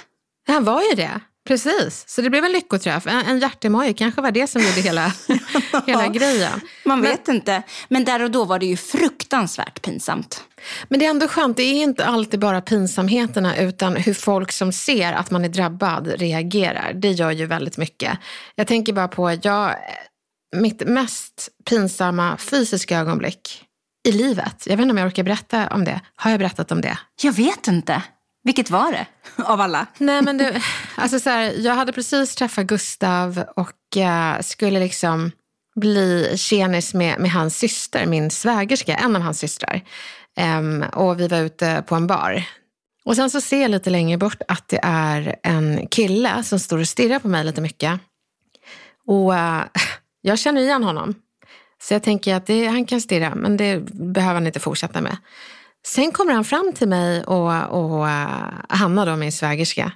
Han 0.46 0.64
var 0.64 0.82
ju 0.82 0.94
det. 0.96 1.20
Precis, 1.44 2.04
så 2.08 2.22
det 2.22 2.30
blev 2.30 2.44
en 2.44 2.52
lyckoträff. 2.52 3.06
En, 3.06 3.26
en 3.26 3.38
hjärtemoj 3.38 3.94
kanske 3.94 4.20
var 4.20 4.30
det 4.30 4.46
som 4.46 4.62
gjorde 4.62 4.80
hela, 4.80 5.12
hela 5.86 6.08
grejen. 6.08 6.60
Man 6.84 7.02
vet 7.02 7.26
Men, 7.26 7.36
inte. 7.36 7.62
Men 7.88 8.04
där 8.04 8.22
och 8.22 8.30
då 8.30 8.44
var 8.44 8.58
det 8.58 8.66
ju 8.66 8.76
fruktansvärt 8.76 9.82
pinsamt. 9.82 10.44
Men 10.88 10.98
det 10.98 11.06
är 11.06 11.10
ändå 11.10 11.28
skönt, 11.28 11.56
det 11.56 11.62
är 11.62 11.82
inte 11.82 12.06
alltid 12.06 12.40
bara 12.40 12.60
pinsamheterna 12.60 13.56
utan 13.56 13.96
hur 13.96 14.14
folk 14.14 14.52
som 14.52 14.72
ser 14.72 15.12
att 15.12 15.30
man 15.30 15.44
är 15.44 15.48
drabbad 15.48 16.06
reagerar. 16.06 16.92
Det 16.94 17.10
gör 17.10 17.30
ju 17.30 17.46
väldigt 17.46 17.76
mycket. 17.76 18.18
Jag 18.54 18.66
tänker 18.66 18.92
bara 18.92 19.08
på, 19.08 19.38
jag, 19.42 19.74
mitt 20.56 20.88
mest 20.88 21.48
pinsamma 21.70 22.36
fysiska 22.36 22.98
ögonblick 22.98 23.64
i 24.08 24.12
livet. 24.12 24.66
Jag 24.66 24.76
vet 24.76 24.82
inte 24.82 24.92
om 24.92 24.98
jag 24.98 25.06
orkar 25.06 25.22
berätta 25.22 25.68
om 25.68 25.84
det. 25.84 26.00
Har 26.16 26.30
jag 26.30 26.40
berättat 26.40 26.72
om 26.72 26.80
det? 26.80 26.98
Jag 27.22 27.32
vet 27.32 27.68
inte. 27.68 28.02
Vilket 28.44 28.70
var 28.70 28.92
det 28.92 29.06
av 29.44 29.60
alla? 29.60 29.86
Nej, 29.98 30.22
men 30.22 30.38
du, 30.38 30.54
alltså 30.96 31.20
så 31.20 31.30
här, 31.30 31.52
jag 31.58 31.74
hade 31.74 31.92
precis 31.92 32.34
träffat 32.34 32.66
Gustav 32.66 33.44
och 33.56 33.96
eh, 33.96 34.40
skulle 34.40 34.80
liksom 34.80 35.30
bli 35.74 36.32
tjenis 36.36 36.94
med, 36.94 37.20
med 37.20 37.30
hans 37.30 37.58
syster, 37.58 38.06
min 38.06 38.30
svägerska, 38.30 38.94
en 38.94 39.16
av 39.16 39.22
hans 39.22 39.38
systrar. 39.38 39.82
Um, 40.58 40.82
och 40.82 41.20
vi 41.20 41.28
var 41.28 41.38
ute 41.38 41.84
på 41.86 41.94
en 41.94 42.06
bar. 42.06 42.44
Och 43.04 43.16
sen 43.16 43.30
så 43.30 43.40
ser 43.40 43.62
jag 43.62 43.70
lite 43.70 43.90
längre 43.90 44.18
bort 44.18 44.42
att 44.48 44.68
det 44.68 44.80
är 44.82 45.36
en 45.42 45.86
kille 45.86 46.42
som 46.44 46.58
står 46.58 46.78
och 46.78 46.88
stirrar 46.88 47.18
på 47.18 47.28
mig 47.28 47.44
lite 47.44 47.60
mycket. 47.60 48.00
Och 49.06 49.32
uh, 49.32 49.62
jag 50.20 50.38
känner 50.38 50.60
igen 50.60 50.84
honom. 50.84 51.14
Så 51.82 51.94
jag 51.94 52.02
tänker 52.02 52.34
att 52.34 52.46
det, 52.46 52.66
han 52.66 52.84
kan 52.86 53.00
stirra, 53.00 53.34
men 53.34 53.56
det 53.56 53.80
behöver 53.92 54.34
han 54.34 54.46
inte 54.46 54.60
fortsätta 54.60 55.00
med. 55.00 55.16
Sen 55.86 56.12
kommer 56.12 56.32
han 56.32 56.44
fram 56.44 56.72
till 56.72 56.88
mig 56.88 57.24
och, 57.24 57.68
och 57.70 58.04
uh, 58.04 58.48
Hanna, 58.68 59.04
då, 59.04 59.16
min 59.16 59.32
svägerska, 59.32 59.92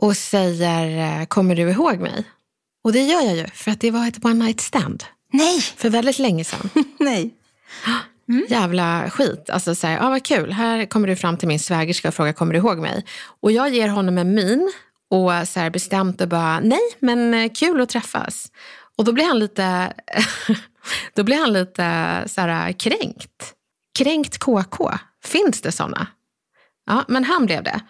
och 0.00 0.16
säger, 0.16 1.20
uh, 1.20 1.26
kommer 1.26 1.54
du 1.54 1.62
ihåg 1.62 2.00
mig? 2.00 2.24
Och 2.84 2.92
det 2.92 3.02
gör 3.02 3.22
jag 3.22 3.36
ju, 3.36 3.46
för 3.46 3.70
att 3.70 3.80
det 3.80 3.90
var 3.90 4.08
ett 4.08 4.24
one 4.24 4.44
night 4.44 4.60
stand. 4.60 5.04
Nej! 5.32 5.60
För 5.60 5.90
väldigt 5.90 6.18
länge 6.18 6.44
sedan. 6.44 6.70
Nej. 6.98 7.34
Mm. 8.28 8.46
Jävla 8.48 9.10
skit. 9.10 9.50
Alltså 9.50 9.74
så 9.74 9.86
här, 9.86 9.98
ah, 10.06 10.10
vad 10.10 10.24
kul, 10.24 10.52
här 10.52 10.86
kommer 10.86 11.08
du 11.08 11.16
fram 11.16 11.36
till 11.36 11.48
min 11.48 11.60
svägerska 11.60 12.08
och 12.08 12.14
frågar, 12.14 12.32
kommer 12.32 12.52
du 12.52 12.58
ihåg 12.58 12.78
mig? 12.78 13.04
Och 13.40 13.52
jag 13.52 13.74
ger 13.74 13.88
honom 13.88 14.18
en 14.18 14.34
min 14.34 14.72
och 15.10 15.48
så 15.48 15.60
här 15.60 15.70
bestämt 15.70 16.20
och 16.20 16.28
bara, 16.28 16.60
nej, 16.60 16.96
men 16.98 17.34
eh, 17.34 17.52
kul 17.52 17.80
att 17.80 17.88
träffas. 17.88 18.52
Och 18.98 19.04
då 19.04 19.12
blir 19.12 19.24
han 19.24 19.38
lite 19.38 19.92
Då 21.14 21.22
blir 21.22 21.36
han 21.36 21.52
lite 21.52 22.22
så 22.26 22.40
här, 22.40 22.72
kränkt. 22.72 23.55
Kränkt 23.96 24.38
KK. 24.38 24.90
Finns 25.24 25.60
det 25.60 25.72
såna? 25.72 26.06
Ja, 26.86 27.04
men 27.08 27.24
han 27.24 27.46
blev 27.46 27.62
det. 27.62 27.80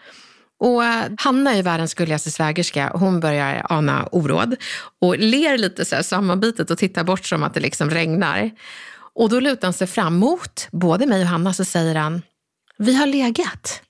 Och 0.58 0.82
Hanna 1.18 1.54
är 1.54 1.62
världens 1.62 1.94
gulligaste 1.94 2.30
svägerska. 2.30 2.92
Hon 2.94 3.20
börjar 3.20 3.66
ana 3.68 4.08
oråd 4.12 4.56
och 5.00 5.18
ler 5.18 5.58
lite 5.58 5.84
så 5.84 5.96
här 5.96 6.02
sammanbitet 6.02 6.70
och 6.70 6.78
tittar 6.78 7.04
bort 7.04 7.26
som 7.26 7.42
att 7.42 7.54
det 7.54 7.60
liksom 7.60 7.90
regnar. 7.90 8.50
Och 9.14 9.28
då 9.28 9.40
lutar 9.40 9.66
han 9.66 9.72
sig 9.72 9.86
fram 9.86 10.16
mot 10.16 10.68
både 10.72 11.06
mig 11.06 11.22
och 11.22 11.28
Hanna 11.28 11.54
så 11.54 11.64
säger 11.64 11.94
han, 11.94 12.22
vi 12.78 12.94
har 12.94 13.06
legat. 13.06 13.82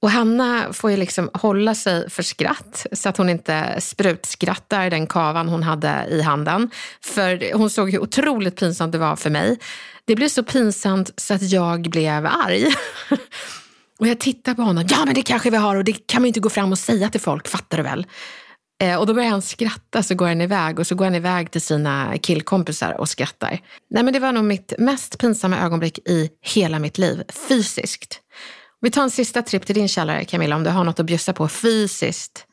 Och 0.00 0.10
Hanna 0.10 0.72
får 0.72 0.90
ju 0.90 0.96
liksom 0.96 1.30
hålla 1.34 1.74
sig 1.74 2.10
för 2.10 2.22
skratt 2.22 2.86
så 2.92 3.08
att 3.08 3.16
hon 3.16 3.28
inte 3.28 3.80
sprutskrattar 3.80 4.90
den 4.90 5.06
kavan 5.06 5.48
hon 5.48 5.62
hade 5.62 6.06
i 6.10 6.22
handen. 6.22 6.70
För 7.00 7.52
hon 7.54 7.70
såg 7.70 7.90
hur 7.90 8.02
otroligt 8.02 8.56
pinsamt 8.56 8.92
det 8.92 8.98
var 8.98 9.16
för 9.16 9.30
mig. 9.30 9.58
Det 10.04 10.16
blev 10.16 10.28
så 10.28 10.42
pinsamt 10.42 11.10
så 11.16 11.34
att 11.34 11.42
jag 11.42 11.82
blev 11.82 12.26
arg. 12.26 12.66
Och 13.98 14.06
jag 14.06 14.20
tittar 14.20 14.54
på 14.54 14.62
honom. 14.62 14.84
Ja, 14.88 15.04
men 15.04 15.14
det 15.14 15.22
kanske 15.22 15.50
vi 15.50 15.56
har 15.56 15.76
och 15.76 15.84
det 15.84 16.06
kan 16.06 16.22
man 16.22 16.26
ju 16.26 16.28
inte 16.28 16.40
gå 16.40 16.50
fram 16.50 16.72
och 16.72 16.78
säga 16.78 17.10
till 17.10 17.20
folk, 17.20 17.48
fattar 17.48 17.76
du 17.76 17.82
väl? 17.82 18.06
Eh, 18.82 18.96
och 18.96 19.06
då 19.06 19.14
börjar 19.14 19.30
han 19.30 19.42
skratta 19.42 20.02
så 20.02 20.14
går 20.14 20.26
han 20.26 20.40
iväg 20.40 20.78
och 20.78 20.86
så 20.86 20.94
går 20.94 21.04
han 21.04 21.14
iväg 21.14 21.50
till 21.50 21.60
sina 21.60 22.18
killkompisar 22.18 23.00
och 23.00 23.08
skrattar. 23.08 23.60
Nej, 23.90 24.02
men 24.02 24.12
det 24.12 24.20
var 24.20 24.32
nog 24.32 24.44
mitt 24.44 24.72
mest 24.78 25.18
pinsamma 25.18 25.58
ögonblick 25.58 25.98
i 25.98 26.30
hela 26.42 26.78
mitt 26.78 26.98
liv, 26.98 27.22
fysiskt. 27.48 28.20
Vi 28.80 28.90
tar 28.90 29.02
en 29.02 29.10
sista 29.10 29.42
tripp 29.42 29.66
till 29.66 29.74
din 29.74 29.88
källare 29.88 30.24
Camilla 30.24 30.56
om 30.56 30.64
du 30.64 30.70
har 30.70 30.84
något 30.84 31.00
att 31.00 31.06
bjussa 31.06 31.32
på 31.32 31.48
fysiskt. 31.48 32.44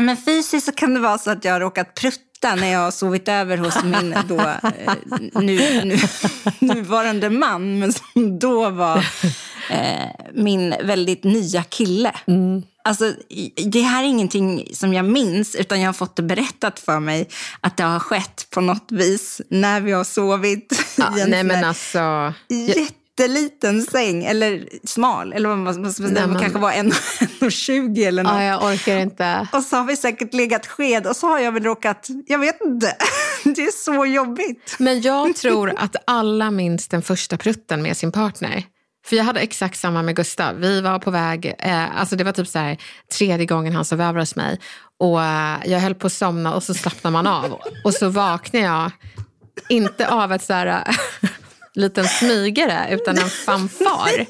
Men 0.00 0.16
fysiskt 0.16 0.66
så 0.66 0.72
kan 0.72 0.94
det 0.94 1.00
vara 1.00 1.18
så 1.18 1.30
att 1.30 1.44
jag 1.44 1.52
har 1.52 1.60
råkat 1.60 1.94
prutta 1.94 2.54
när 2.54 2.72
jag 2.72 2.80
har 2.80 2.90
sovit 2.90 3.28
över 3.28 3.56
hos 3.56 3.84
min 3.84 4.16
då, 4.28 4.40
eh, 4.40 4.94
nu, 5.34 5.84
nu, 5.84 5.96
nuvarande 6.74 7.30
man, 7.30 7.78
men 7.78 7.92
som 7.92 8.38
då 8.38 8.70
var 8.70 8.98
eh, 9.70 10.08
min 10.34 10.74
väldigt 10.82 11.24
nya 11.24 11.62
kille. 11.62 12.14
Mm. 12.26 12.62
Alltså, 12.84 13.12
det 13.56 13.80
här 13.80 14.04
är 14.04 14.08
ingenting 14.08 14.68
som 14.74 14.94
jag 14.94 15.04
minns, 15.04 15.54
utan 15.54 15.80
jag 15.80 15.88
har 15.88 15.92
fått 15.92 16.16
det 16.16 16.22
berättat 16.22 16.80
för 16.80 17.00
mig 17.00 17.28
att 17.60 17.76
det 17.76 17.82
har 17.82 17.98
skett 17.98 18.46
på 18.50 18.60
något 18.60 18.92
vis 18.92 19.40
när 19.48 19.80
vi 19.80 19.92
har 19.92 20.04
sovit 20.04 20.84
ja, 20.96 21.10
nej, 21.26 21.44
men 21.44 21.64
alltså, 21.64 22.32
jätteliten 23.18 23.82
säng, 23.82 24.24
eller 24.24 24.68
smal, 24.84 25.32
eller 25.32 25.48
vad 25.48 25.58
man, 25.58 25.94
nej, 25.98 26.26
man 26.26 26.40
kanske 26.40 26.58
var 26.58 26.72
1,20 26.72 27.98
eller 28.08 28.22
något. 28.22 28.32
Ja, 28.32 28.42
jag 28.42 28.64
orkar 28.64 28.96
inte. 28.96 29.48
Och 29.52 29.62
så 29.62 29.76
har 29.76 29.84
vi 29.84 29.96
säkert 29.96 30.34
legat 30.34 30.66
sked 30.66 31.06
och 31.06 31.16
så 31.16 31.26
har 31.26 31.38
jag 31.38 31.52
väl 31.52 31.62
råkat, 31.62 32.08
jag 32.26 32.38
vet 32.38 32.60
inte. 32.60 32.96
Det 33.44 33.62
är 33.62 33.84
så 33.84 34.06
jobbigt. 34.06 34.76
Men 34.78 35.00
jag 35.00 35.36
tror 35.36 35.72
att 35.76 35.96
alla 36.06 36.50
minns 36.50 36.88
den 36.88 37.02
första 37.02 37.36
prutten 37.36 37.82
med 37.82 37.96
sin 37.96 38.12
partner. 38.12 38.64
För 39.06 39.16
jag 39.16 39.24
hade 39.24 39.40
exakt 39.40 39.78
samma 39.78 40.02
med 40.02 40.16
Gustav. 40.16 40.56
Vi 40.56 40.80
var 40.80 40.98
på 40.98 41.10
väg, 41.10 41.54
eh, 41.58 42.00
alltså 42.00 42.16
det 42.16 42.24
var 42.24 42.32
typ 42.32 42.48
så 42.48 42.58
här, 42.58 42.78
tredje 43.18 43.46
gången 43.46 43.74
han 43.74 43.84
sov 43.84 44.00
över 44.00 44.20
hos 44.20 44.36
mig. 44.36 44.60
Och 44.98 45.22
eh, 45.22 45.56
jag 45.64 45.80
höll 45.80 45.94
på 45.94 46.06
att 46.06 46.12
somna 46.12 46.54
och 46.54 46.62
så 46.62 46.74
slappnar 46.74 47.10
man 47.10 47.26
av. 47.26 47.60
Och 47.84 47.94
så 47.94 48.08
vaknar 48.08 48.60
jag, 48.60 48.90
inte 49.68 50.08
av 50.08 50.32
ett 50.32 50.42
så 50.42 50.52
här 50.52 50.84
liten 51.74 52.04
smygare 52.04 52.88
utan 52.90 53.18
en 53.18 53.28
fanfar. 53.46 54.26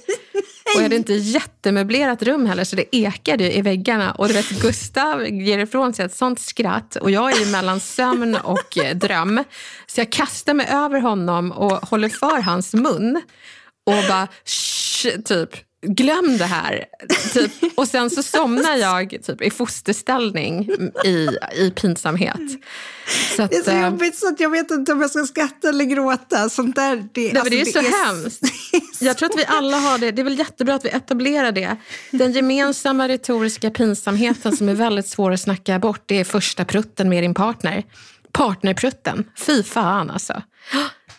Och 0.65 0.79
jag 0.79 0.83
hade 0.83 0.97
inte 0.97 1.15
jättemöblerat 1.15 2.23
rum 2.23 2.47
heller 2.47 2.65
så 2.65 2.77
det 2.77 2.97
ekade 2.97 3.57
i 3.57 3.63
väggarna. 3.63 4.13
Och 4.13 4.29
du 4.29 4.35
vet 4.35 4.51
Gustav 4.51 5.27
ger 5.27 5.59
ifrån 5.59 5.95
sig 5.95 6.05
ett 6.05 6.15
sånt 6.15 6.41
skratt 6.41 6.97
och 6.97 7.11
jag 7.11 7.33
är 7.33 7.45
ju 7.45 7.47
mellan 7.47 7.81
sömn 7.81 8.37
och 8.37 8.79
dröm. 8.95 9.45
Så 9.87 10.01
jag 10.01 10.13
kastar 10.13 10.55
mig 10.55 10.67
över 10.71 11.01
honom 11.01 11.53
och 11.53 11.73
håller 11.89 12.09
för 12.09 12.41
hans 12.41 12.75
mun 12.75 13.23
och 13.87 14.09
bara 14.09 14.29
shh, 14.45 15.21
typ 15.25 15.51
glöm 15.83 16.39
det 16.39 16.45
här. 16.45 16.85
Typ. 17.33 17.51
Och 17.75 17.89
sen 17.89 18.11
så 18.11 18.23
somnar 18.23 18.77
jag 18.77 19.19
typ, 19.23 19.43
i 19.43 19.51
fosterställning 19.51 20.71
i, 21.05 21.29
i 21.57 21.71
pinsamhet. 21.71 22.41
Så 23.37 23.43
att, 23.43 23.51
det 23.51 23.57
är 23.57 23.63
så 23.63 23.71
eh, 23.71 23.83
jobbigt 23.83 24.17
så 24.17 24.29
att 24.29 24.41
jag 24.41 24.51
vet 24.51 24.71
inte 24.71 24.93
om 24.93 25.01
jag 25.01 25.11
ska 25.11 25.25
skratta 25.25 25.69
eller 25.69 25.85
gråta. 25.85 26.49
Sånt 26.49 26.77
där, 26.77 27.09
det, 27.13 27.33
nej, 27.33 27.37
alltså, 27.37 27.51
det 27.51 27.61
är 27.61 27.65
det 27.65 27.73
så 27.73 27.79
är, 27.79 28.07
hemskt. 28.07 28.47
Så... 28.97 29.05
Jag 29.05 29.19
tror 29.19 29.31
att 29.31 29.39
vi 29.39 29.45
alla 29.49 29.77
har 29.77 29.99
det. 29.99 30.11
Det 30.11 30.23
är 30.23 30.25
väl 30.25 30.39
jättebra 30.39 30.75
att 30.75 30.85
vi 30.85 30.89
etablerar 30.89 31.53
det. 31.53 31.77
Den 32.11 32.33
gemensamma 32.33 33.09
retoriska 33.09 33.71
pinsamheten 33.71 34.57
som 34.57 34.69
är 34.69 34.75
väldigt 34.75 35.09
svår 35.09 35.33
att 35.33 35.41
snacka 35.41 35.79
bort, 35.79 36.03
det 36.07 36.21
är 36.21 36.25
första 36.25 36.65
prutten 36.65 37.09
med 37.09 37.23
din 37.23 37.35
partner. 37.35 37.85
Partnerprutten. 38.33 39.25
Fy 39.39 39.63
fan 39.63 40.11
alltså. 40.11 40.43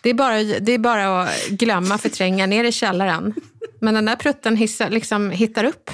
Det 0.04 0.10
är, 0.10 0.14
bara, 0.14 0.44
det 0.44 0.72
är 0.72 0.78
bara 0.78 1.22
att 1.22 1.48
glömma, 1.48 1.98
förtränga, 1.98 2.46
ner 2.46 2.64
i 2.64 2.72
källaren. 2.72 3.34
Men 3.82 3.94
den 3.94 4.06
där 4.06 4.16
prutten 4.16 4.58
hissar, 4.58 4.90
liksom, 4.90 5.32
hittar 5.32 5.64
upp. 5.64 5.92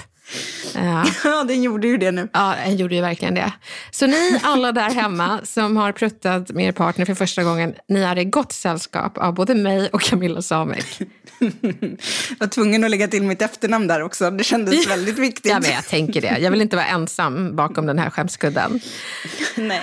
Ja. 0.76 1.06
ja, 1.24 1.44
den 1.44 1.64
gjorde 1.64 1.88
ju 1.88 1.98
det 1.98 2.12
nu. 2.12 2.30
Ja, 2.34 2.56
den 2.66 2.78
gjorde 2.78 2.96
ju 2.96 3.02
verkligen 3.02 3.36
det. 3.36 3.52
Så 3.92 4.08
ni 4.08 4.40
alla 4.44 4.72
där 4.72 4.90
hemma 4.90 5.40
som 5.44 5.78
har 5.78 5.92
pruttat 5.92 6.50
med 6.50 6.66
er 6.66 6.72
partner 6.72 7.06
för 7.06 7.16
första 7.16 7.44
gången, 7.44 7.74
ni 7.88 8.02
är 8.02 8.18
i 8.18 8.26
gott 8.26 8.52
sällskap 8.52 9.18
av 9.18 9.34
både 9.34 9.56
mig 9.56 9.90
och 9.90 10.02
Camilla 10.02 10.42
Samek. 10.42 11.02
jag 11.40 11.52
var 12.40 12.48
tvungen 12.48 12.84
att 12.84 12.92
lägga 12.92 13.08
till 13.08 13.24
mitt 13.24 13.42
efternamn 13.42 13.88
där 13.88 14.02
också. 14.02 14.32
Det 14.32 14.44
kändes 14.44 14.88
väldigt 14.88 15.20
viktigt. 15.20 15.52
Ja, 15.52 15.60
men 15.60 15.72
jag 15.72 15.88
tänker 15.88 16.22
det. 16.22 16.38
Jag 16.40 16.52
vill 16.52 16.62
inte 16.62 16.76
vara 16.76 16.88
ensam 16.88 17.56
bakom 17.56 17.86
den 17.86 18.00
här 18.00 18.10
skämskudden. 18.10 18.80
Nej. 19.56 19.82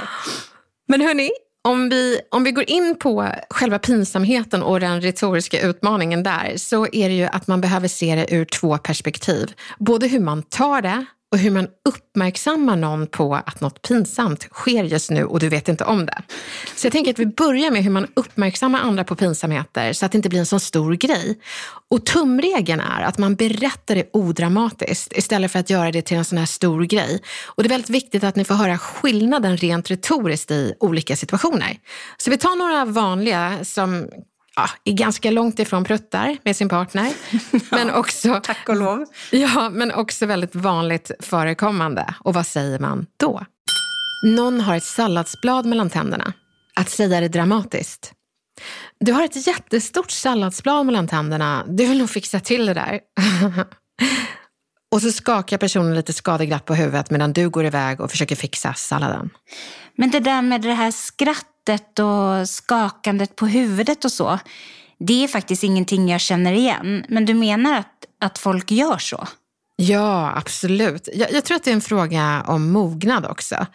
Men 0.89 1.01
hörni, 1.01 1.31
om 1.67 1.89
vi, 1.89 2.21
om 2.31 2.45
vi 2.45 2.53
går 2.53 2.71
in 2.71 2.97
på 2.99 3.29
själva 3.51 3.79
pinsamheten 3.79 4.63
och 4.63 4.81
den 4.81 5.01
retoriska 5.01 5.61
utmaningen 5.61 6.23
där 6.23 6.53
så 6.57 6.87
är 6.93 7.09
det 7.09 7.15
ju 7.15 7.25
att 7.25 7.47
man 7.47 7.61
behöver 7.61 7.89
se 7.89 8.15
det 8.15 8.35
ur 8.35 8.45
två 8.45 8.79
perspektiv. 8.79 9.53
Både 9.79 10.07
hur 10.07 10.21
man 10.21 10.43
tar 10.43 10.83
det 10.83 11.05
och 11.33 11.39
hur 11.39 11.51
man 11.51 11.69
uppmärksammar 11.89 12.77
någon 12.77 13.07
på 13.07 13.35
att 13.35 13.61
något 13.61 13.83
pinsamt 13.83 14.43
sker 14.53 14.85
just 14.85 15.11
nu 15.11 15.25
och 15.25 15.41
du 15.41 15.49
vet 15.49 15.69
inte 15.69 15.85
om 15.85 16.07
det. 16.07 16.23
Så 16.77 16.87
jag 16.87 16.93
tänker 16.93 17.11
att 17.11 17.19
vi 17.19 17.27
börjar 17.27 17.71
med 17.71 17.85
hur 17.85 17.91
man 17.91 18.07
uppmärksammar 18.15 18.81
andra 18.81 19.05
på 19.05 19.17
pinsamheter 19.17 19.93
så 19.93 20.07
att 20.07 20.13
det 20.13 20.17
inte 20.17 20.29
blir 20.29 20.39
en 20.39 20.47
så 20.47 20.59
stor 20.59 20.95
grej. 20.95 21.39
Och 21.91 22.07
tumregeln 22.07 22.81
är 22.81 23.03
att 23.03 23.19
man 23.19 23.35
berättar 23.35 23.95
det 23.95 24.11
odramatiskt 24.13 25.13
istället 25.17 25.53
för 25.53 25.59
att 25.59 25.71
göra 25.71 25.93
det 25.93 26.03
till 26.03 26.17
en 26.17 26.25
sån 26.25 26.39
här 26.39 26.47
stor 26.47 26.85
grej. 26.85 27.23
Och 27.47 27.63
det 27.63 27.67
är 27.67 27.71
väldigt 27.71 27.91
viktigt 27.91 28.25
att 28.25 28.37
ni 28.37 28.45
får 28.45 28.55
höra 28.55 28.79
skillnaden 28.79 29.57
rent 29.57 29.91
retoriskt 29.91 30.51
i 30.51 30.75
olika 30.81 31.17
situationer. 31.17 31.79
Så 32.17 32.31
vi 32.31 32.39
tar 32.39 32.57
några 32.57 32.85
vanliga 32.85 33.65
som 33.65 34.09
ja, 34.57 34.69
är 34.85 34.93
ganska 34.93 35.31
långt 35.31 35.59
ifrån 35.59 35.85
pruttar 35.85 36.37
med 36.43 36.57
sin 36.57 36.69
partner. 36.69 37.13
ja, 37.53 37.61
men 37.71 37.91
också, 37.91 38.41
tack 38.43 38.69
och 38.69 38.77
lov. 38.77 39.05
Ja, 39.31 39.71
men 39.71 39.93
också 39.93 40.27
väldigt 40.27 40.55
vanligt 40.55 41.11
förekommande. 41.21 42.15
Och 42.21 42.35
vad 42.35 42.47
säger 42.47 42.79
man 42.79 43.07
då? 43.17 43.43
Någon 44.23 44.61
har 44.61 44.77
ett 44.77 44.85
salladsblad 44.85 45.67
mellan 45.67 45.91
tänderna. 45.91 46.33
Att 46.75 46.91
säga 46.91 47.21
det 47.21 47.29
dramatiskt. 47.29 48.13
Du 49.01 49.13
har 49.13 49.25
ett 49.25 49.47
jättestort 49.47 50.11
salladsblad 50.11 50.87
mellan 50.87 51.09
tänderna. 51.09 51.65
Du 51.69 51.87
vill 51.87 51.99
nog 51.99 52.11
fixa 52.11 52.41
till 52.41 52.67
det 52.67 52.75
där. 52.75 53.01
och 54.91 55.03
så 55.03 55.13
skakar 55.13 55.59
personen 55.59 55.95
lite 55.95 56.13
skadeglatt 56.13 56.65
på 56.65 56.75
huvudet 56.75 57.11
medan 57.11 57.33
du 57.33 57.51
går 57.51 57.65
iväg 57.65 58.01
och 58.01 58.11
försöker 58.11 58.37
fixa 58.37 58.75
salladen. 58.75 59.31
Men 59.97 60.11
det 60.11 60.21
där 60.21 60.43
med 60.43 60.63
det 60.63 60.75
här 60.75 60.91
skrattet 60.91 61.56
skrattet 61.67 61.99
och 61.99 62.49
skakandet 62.49 63.37
på 63.37 63.47
huvudet 63.47 64.05
och 64.05 64.13
så, 64.13 64.39
det 64.99 65.25
är 65.25 65.29
faktiskt 65.29 65.65
ingenting 65.65 66.09
jag 66.09 66.21
känner 66.21 66.53
igen. 66.53 67.05
Men 67.09 67.25
du 67.27 67.35
menar 67.35 67.79
att, 67.79 68.07
att 68.21 68.39
folk 68.39 68.71
gör 68.71 68.99
så? 68.99 69.27
Ja, 69.77 70.33
absolut. 70.37 71.09
Jag, 71.15 71.33
jag 71.33 71.45
tror 71.45 71.57
att 71.57 71.65
det 71.65 71.71
är 71.71 71.75
en 71.75 71.81
fråga 71.81 72.45
om 72.47 72.73
mognad 72.73 73.27
också. 73.27 73.67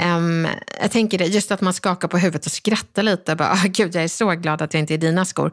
Um, 0.00 0.48
jag 0.80 0.90
tänker 0.90 1.18
det, 1.18 1.24
just 1.24 1.50
att 1.50 1.60
man 1.60 1.72
skakar 1.72 2.08
på 2.08 2.18
huvudet 2.18 2.46
och 2.46 2.52
skrattar 2.52 3.02
lite. 3.02 3.36
Bara, 3.36 3.52
oh, 3.52 3.64
Gud, 3.66 3.94
jag 3.94 4.04
är 4.04 4.08
så 4.08 4.30
glad 4.30 4.62
att 4.62 4.74
jag 4.74 4.80
inte 4.80 4.94
är 4.94 4.98
i 4.98 4.98
dina 4.98 5.24
skor. 5.24 5.50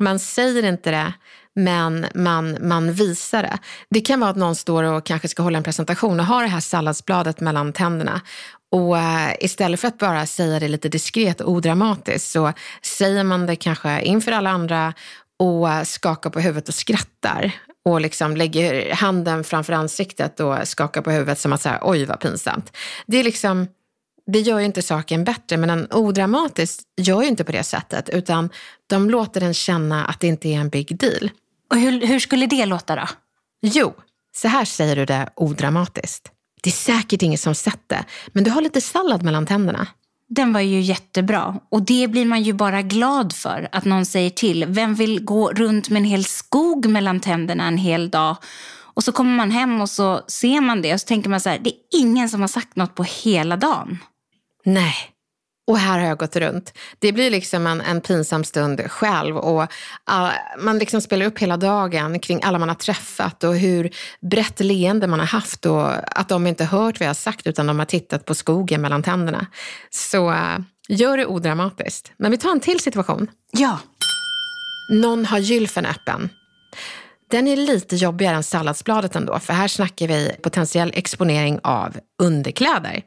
Man 0.00 0.18
säger 0.18 0.62
inte 0.62 0.90
det, 0.90 1.12
men 1.58 2.06
man, 2.14 2.58
man 2.60 2.92
visar 2.92 3.42
det. 3.42 3.58
Det 3.90 4.00
kan 4.00 4.20
vara 4.20 4.30
att 4.30 4.36
någon 4.36 4.56
står 4.56 4.82
och 4.82 5.06
kanske 5.06 5.28
ska 5.28 5.42
hålla 5.42 5.58
en 5.58 5.64
presentation 5.64 6.20
och 6.20 6.26
har 6.26 6.42
det 6.42 6.48
här 6.48 6.60
salladsbladet 6.60 7.40
mellan 7.40 7.72
tänderna 7.72 8.20
och 8.72 8.98
eh, 8.98 9.34
istället 9.40 9.80
för 9.80 9.88
att 9.88 9.98
bara 9.98 10.26
säga 10.26 10.60
det 10.60 10.68
lite 10.68 10.88
diskret 10.88 11.40
och 11.40 11.50
odramatiskt 11.50 12.30
så 12.30 12.52
säger 12.82 13.24
man 13.24 13.46
det 13.46 13.56
kanske 13.56 14.02
inför 14.02 14.32
alla 14.32 14.50
andra 14.50 14.94
och 15.38 15.68
skakar 15.86 16.30
på 16.30 16.40
huvudet 16.40 16.68
och 16.68 16.74
skrattar 16.74 17.52
och 17.84 18.00
liksom 18.00 18.36
lägger 18.36 18.94
handen 18.94 19.44
framför 19.44 19.72
ansiktet 19.72 20.40
och 20.40 20.68
skakar 20.68 21.02
på 21.02 21.10
huvudet 21.10 21.38
som 21.38 21.52
att 21.52 21.60
säga 21.60 21.78
oj 21.82 22.04
vad 22.04 22.20
pinsamt. 22.20 22.76
Det, 23.06 23.16
är 23.16 23.24
liksom, 23.24 23.66
det 24.26 24.40
gör 24.40 24.58
ju 24.58 24.64
inte 24.64 24.82
saken 24.82 25.24
bättre 25.24 25.56
men 25.56 25.70
en 25.70 25.92
odramatisk 25.92 26.80
gör 26.96 27.22
ju 27.22 27.28
inte 27.28 27.44
på 27.44 27.52
det 27.52 27.64
sättet 27.64 28.08
utan 28.08 28.50
de 28.86 29.10
låter 29.10 29.40
den 29.40 29.54
känna 29.54 30.04
att 30.04 30.20
det 30.20 30.26
inte 30.26 30.48
är 30.48 30.60
en 30.60 30.68
big 30.68 30.98
deal. 30.98 31.30
Och 31.70 31.76
hur, 31.76 32.06
hur 32.06 32.18
skulle 32.18 32.46
det 32.46 32.66
låta 32.66 32.96
då? 32.96 33.08
Jo, 33.62 33.94
så 34.36 34.48
här 34.48 34.64
säger 34.64 34.96
du 34.96 35.04
det 35.04 35.28
odramatiskt. 35.36 36.30
Det 36.62 36.70
är 36.70 36.72
säkert 36.72 37.22
ingen 37.22 37.38
som 37.38 37.54
sett 37.54 37.82
det, 37.86 38.04
men 38.32 38.44
du 38.44 38.50
har 38.50 38.60
lite 38.60 38.80
sallad 38.80 39.22
mellan 39.22 39.46
tänderna. 39.46 39.86
Den 40.28 40.52
var 40.52 40.60
ju 40.60 40.80
jättebra. 40.80 41.60
Och 41.68 41.82
det 41.82 42.08
blir 42.08 42.24
man 42.24 42.42
ju 42.42 42.52
bara 42.52 42.82
glad 42.82 43.32
för, 43.32 43.68
att 43.72 43.84
någon 43.84 44.04
säger 44.04 44.30
till. 44.30 44.64
Vem 44.68 44.94
vill 44.94 45.24
gå 45.24 45.52
runt 45.52 45.90
med 45.90 46.00
en 46.00 46.04
hel 46.04 46.24
skog 46.24 46.86
mellan 46.86 47.20
tänderna 47.20 47.66
en 47.66 47.78
hel 47.78 48.10
dag? 48.10 48.36
Och 48.98 49.04
så 49.04 49.12
kommer 49.12 49.36
man 49.36 49.50
hem 49.50 49.80
och 49.80 49.90
så 49.90 50.22
ser 50.28 50.60
man 50.60 50.82
det 50.82 50.94
och 50.94 51.00
så 51.00 51.06
tänker 51.06 51.30
man 51.30 51.40
så 51.40 51.48
här, 51.48 51.58
det 51.58 51.70
är 51.70 52.00
ingen 52.00 52.28
som 52.28 52.40
har 52.40 52.48
sagt 52.48 52.76
något 52.76 52.94
på 52.94 53.02
hela 53.02 53.56
dagen. 53.56 53.98
Nej. 54.64 54.94
Och 55.68 55.78
här 55.78 55.98
har 55.98 56.06
jag 56.06 56.18
gått 56.18 56.36
runt. 56.36 56.78
Det 56.98 57.12
blir 57.12 57.30
liksom 57.30 57.66
en, 57.66 57.80
en 57.80 58.00
pinsam 58.00 58.44
stund 58.44 58.90
själv 58.90 59.36
och 59.36 59.62
uh, 60.10 60.30
man 60.58 60.78
liksom 60.78 61.00
spelar 61.00 61.26
upp 61.26 61.38
hela 61.38 61.56
dagen 61.56 62.20
kring 62.20 62.40
alla 62.42 62.58
man 62.58 62.68
har 62.68 62.76
träffat 62.76 63.44
och 63.44 63.56
hur 63.56 63.90
brett 64.20 64.60
leende 64.60 65.06
man 65.06 65.20
har 65.20 65.26
haft 65.26 65.66
och 65.66 66.18
att 66.18 66.28
de 66.28 66.46
inte 66.46 66.64
hört 66.64 67.00
vad 67.00 67.04
jag 67.04 67.10
har 67.10 67.14
sagt 67.14 67.46
utan 67.46 67.66
de 67.66 67.78
har 67.78 67.86
tittat 67.86 68.24
på 68.24 68.34
skogen 68.34 68.80
mellan 68.80 69.02
tänderna. 69.02 69.46
Så 69.90 70.30
uh, 70.30 70.58
gör 70.88 71.16
det 71.16 71.26
odramatiskt. 71.26 72.12
Men 72.16 72.30
vi 72.30 72.38
tar 72.38 72.50
en 72.50 72.60
till 72.60 72.80
situation. 72.80 73.30
Ja. 73.52 73.78
Någon 74.90 75.26
har 75.26 75.38
gylfen 75.38 75.86
öppen. 75.86 76.28
Den 77.30 77.48
är 77.48 77.56
lite 77.56 77.96
jobbigare 77.96 78.36
än 78.36 78.42
salladsbladet 78.42 79.16
ändå, 79.16 79.38
för 79.38 79.52
här 79.52 79.68
snackar 79.68 80.08
vi 80.08 80.36
potentiell 80.42 80.92
exponering 80.94 81.60
av 81.62 81.96
underkläder. 82.22 83.02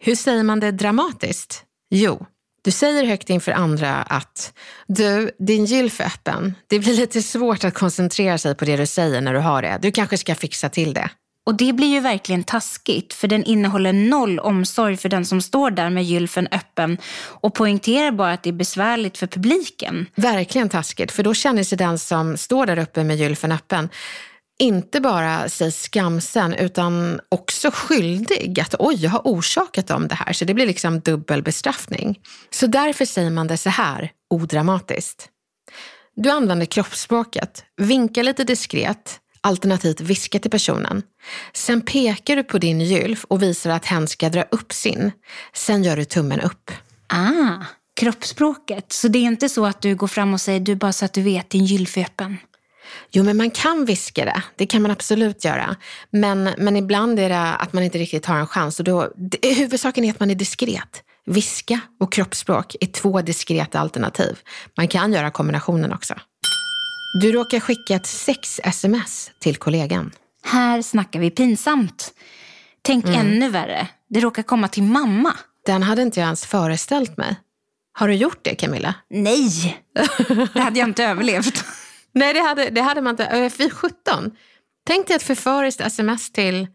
Hur 0.00 0.14
säger 0.14 0.42
man 0.42 0.60
det 0.60 0.70
dramatiskt? 0.70 1.64
Jo, 1.90 2.26
du 2.62 2.70
säger 2.70 3.04
högt 3.04 3.30
inför 3.30 3.52
andra 3.52 3.94
att 3.94 4.52
du, 4.86 5.30
din 5.38 5.64
gylf 5.64 6.00
är 6.00 6.06
öppen. 6.06 6.54
Det 6.66 6.78
blir 6.78 6.94
lite 6.94 7.22
svårt 7.22 7.64
att 7.64 7.74
koncentrera 7.74 8.38
sig 8.38 8.54
på 8.54 8.64
det 8.64 8.76
du 8.76 8.86
säger 8.86 9.20
när 9.20 9.34
du 9.34 9.40
har 9.40 9.62
det. 9.62 9.78
Du 9.82 9.92
kanske 9.92 10.18
ska 10.18 10.34
fixa 10.34 10.68
till 10.68 10.94
det. 10.94 11.10
Och 11.46 11.54
det 11.56 11.72
blir 11.72 11.88
ju 11.88 12.00
verkligen 12.00 12.44
taskigt 12.44 13.12
för 13.12 13.28
den 13.28 13.44
innehåller 13.44 13.92
noll 13.92 14.38
omsorg 14.38 14.96
för 14.96 15.08
den 15.08 15.26
som 15.26 15.42
står 15.42 15.70
där 15.70 15.90
med 15.90 16.04
gylfen 16.04 16.48
öppen 16.50 16.98
och 17.16 17.54
poängterar 17.54 18.10
bara 18.10 18.32
att 18.32 18.42
det 18.42 18.50
är 18.50 18.54
besvärligt 18.54 19.18
för 19.18 19.26
publiken. 19.26 20.06
Verkligen 20.14 20.68
taskigt, 20.68 21.12
för 21.12 21.22
då 21.22 21.34
känner 21.34 21.64
sig 21.64 21.78
den 21.78 21.98
som 21.98 22.36
står 22.36 22.66
där 22.66 22.78
uppe 22.78 23.04
med 23.04 23.16
gylfen 23.16 23.52
öppen 23.52 23.88
inte 24.60 25.00
bara 25.00 25.48
sig 25.48 25.72
skamsen 25.72 26.54
utan 26.54 27.20
också 27.28 27.70
skyldig. 27.70 28.60
Att 28.60 28.74
oj, 28.78 28.96
jag 29.02 29.10
har 29.10 29.20
orsakat 29.24 29.86
dem 29.86 30.08
det 30.08 30.14
här. 30.14 30.32
Så 30.32 30.44
det 30.44 30.54
blir 30.54 30.66
liksom 30.66 31.00
dubbel 31.00 31.42
bestraffning. 31.42 32.20
Så 32.50 32.66
därför 32.66 33.04
säger 33.04 33.30
man 33.30 33.46
det 33.46 33.56
så 33.56 33.70
här, 33.70 34.10
odramatiskt. 34.30 35.28
Du 36.16 36.30
använder 36.30 36.66
kroppsspråket, 36.66 37.64
vinkar 37.76 38.22
lite 38.22 38.44
diskret, 38.44 39.20
alternativt 39.40 40.00
viska 40.00 40.38
till 40.38 40.50
personen. 40.50 41.02
Sen 41.52 41.80
pekar 41.80 42.36
du 42.36 42.44
på 42.44 42.58
din 42.58 42.80
gylf 42.80 43.24
och 43.24 43.42
visar 43.42 43.70
att 43.70 43.84
hen 43.84 44.08
ska 44.08 44.28
dra 44.28 44.42
upp 44.42 44.72
sin. 44.72 45.12
Sen 45.52 45.84
gör 45.84 45.96
du 45.96 46.04
tummen 46.04 46.40
upp. 46.40 46.70
Ah, 47.06 47.64
kroppsspråket. 48.00 48.92
Så 48.92 49.08
det 49.08 49.18
är 49.18 49.22
inte 49.22 49.48
så 49.48 49.66
att 49.66 49.82
du 49.82 49.94
går 49.94 50.06
fram 50.06 50.34
och 50.34 50.40
säger 50.40 50.60
du 50.60 50.74
bara 50.74 50.92
så 50.92 51.04
att 51.04 51.12
du 51.12 51.22
vet 51.22 51.50
din 51.50 51.64
gylf 51.64 51.96
är 51.96 52.02
öppen? 52.02 52.36
Jo, 53.12 53.24
men 53.24 53.36
man 53.36 53.50
kan 53.50 53.84
viska 53.84 54.24
det. 54.24 54.42
Det 54.56 54.66
kan 54.66 54.82
man 54.82 54.90
absolut 54.90 55.44
göra. 55.44 55.76
Men, 56.10 56.50
men 56.58 56.76
ibland 56.76 57.18
är 57.18 57.28
det 57.28 57.54
att 57.54 57.72
man 57.72 57.82
inte 57.82 57.98
riktigt 57.98 58.26
har 58.26 58.36
en 58.36 58.46
chans. 58.46 58.78
Och 58.78 58.84
då, 58.84 59.12
det, 59.16 59.54
huvudsaken 59.54 60.04
är 60.04 60.10
att 60.10 60.20
man 60.20 60.30
är 60.30 60.34
diskret. 60.34 61.02
Viska 61.26 61.80
och 62.00 62.12
kroppsspråk 62.12 62.76
är 62.80 62.86
två 62.86 63.22
diskreta 63.22 63.80
alternativ. 63.80 64.38
Man 64.76 64.88
kan 64.88 65.12
göra 65.12 65.30
kombinationen 65.30 65.92
också. 65.92 66.14
Du 67.20 67.32
råkar 67.32 67.60
skicka 67.60 67.94
ett 67.94 68.06
sex-sms 68.06 69.30
till 69.38 69.56
kollegan. 69.56 70.10
Här 70.42 70.82
snackar 70.82 71.20
vi 71.20 71.30
pinsamt. 71.30 72.12
Tänk 72.82 73.04
mm. 73.04 73.20
ännu 73.20 73.48
värre. 73.48 73.88
Det 74.08 74.20
råkar 74.20 74.42
komma 74.42 74.68
till 74.68 74.82
mamma. 74.82 75.36
Den 75.66 75.82
hade 75.82 76.02
inte 76.02 76.20
jag 76.20 76.26
ens 76.26 76.46
föreställt 76.46 77.16
mig. 77.16 77.36
Har 77.92 78.08
du 78.08 78.14
gjort 78.14 78.38
det 78.42 78.54
Camilla? 78.54 78.94
Nej, 79.10 79.82
det 80.54 80.60
hade 80.60 80.78
jag 80.78 80.88
inte 80.88 81.04
överlevt. 81.04 81.64
Nej, 82.12 82.34
det 82.34 82.40
hade, 82.40 82.70
det 82.70 82.80
hade 82.80 83.00
man 83.00 83.10
inte. 83.10 83.50
Vid 83.58 83.72
17. 83.72 84.30
Tänk 84.86 85.06
dig 85.06 85.16
ett 85.16 85.22
förföriskt 85.22 85.80
sms 85.80 86.32
till 86.32 86.66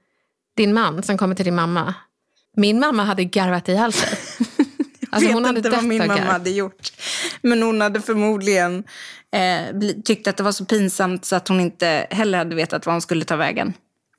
din 0.57 0.73
man 0.73 1.03
som 1.03 1.17
kommer 1.17 1.35
till 1.35 1.45
din 1.45 1.55
mamma. 1.55 1.93
Min 2.57 2.79
mamma 2.79 3.03
hade 3.03 3.23
garvat 3.23 3.69
ihjäl 3.69 3.93
sig. 3.93 4.17
Alltså, 5.09 5.29
jag 5.29 5.41
vet 5.41 5.57
inte 5.57 5.69
vad 5.69 5.83
min 5.83 6.07
mamma 6.07 6.21
hade 6.21 6.49
gjort. 6.49 6.91
Men 7.41 7.61
hon 7.63 7.81
hade 7.81 8.01
förmodligen 8.01 8.83
eh, 9.35 9.79
tyckt 10.05 10.27
att 10.27 10.37
det 10.37 10.43
var 10.43 10.51
så 10.51 10.65
pinsamt 10.65 11.25
så 11.25 11.35
att 11.35 11.47
hon 11.47 11.59
inte 11.59 12.07
heller 12.09 12.37
hade 12.37 12.55
vetat 12.55 12.85
var 12.85 12.93
hon 12.93 13.01
skulle 13.01 13.25
ta 13.25 13.35
vägen. 13.35 13.73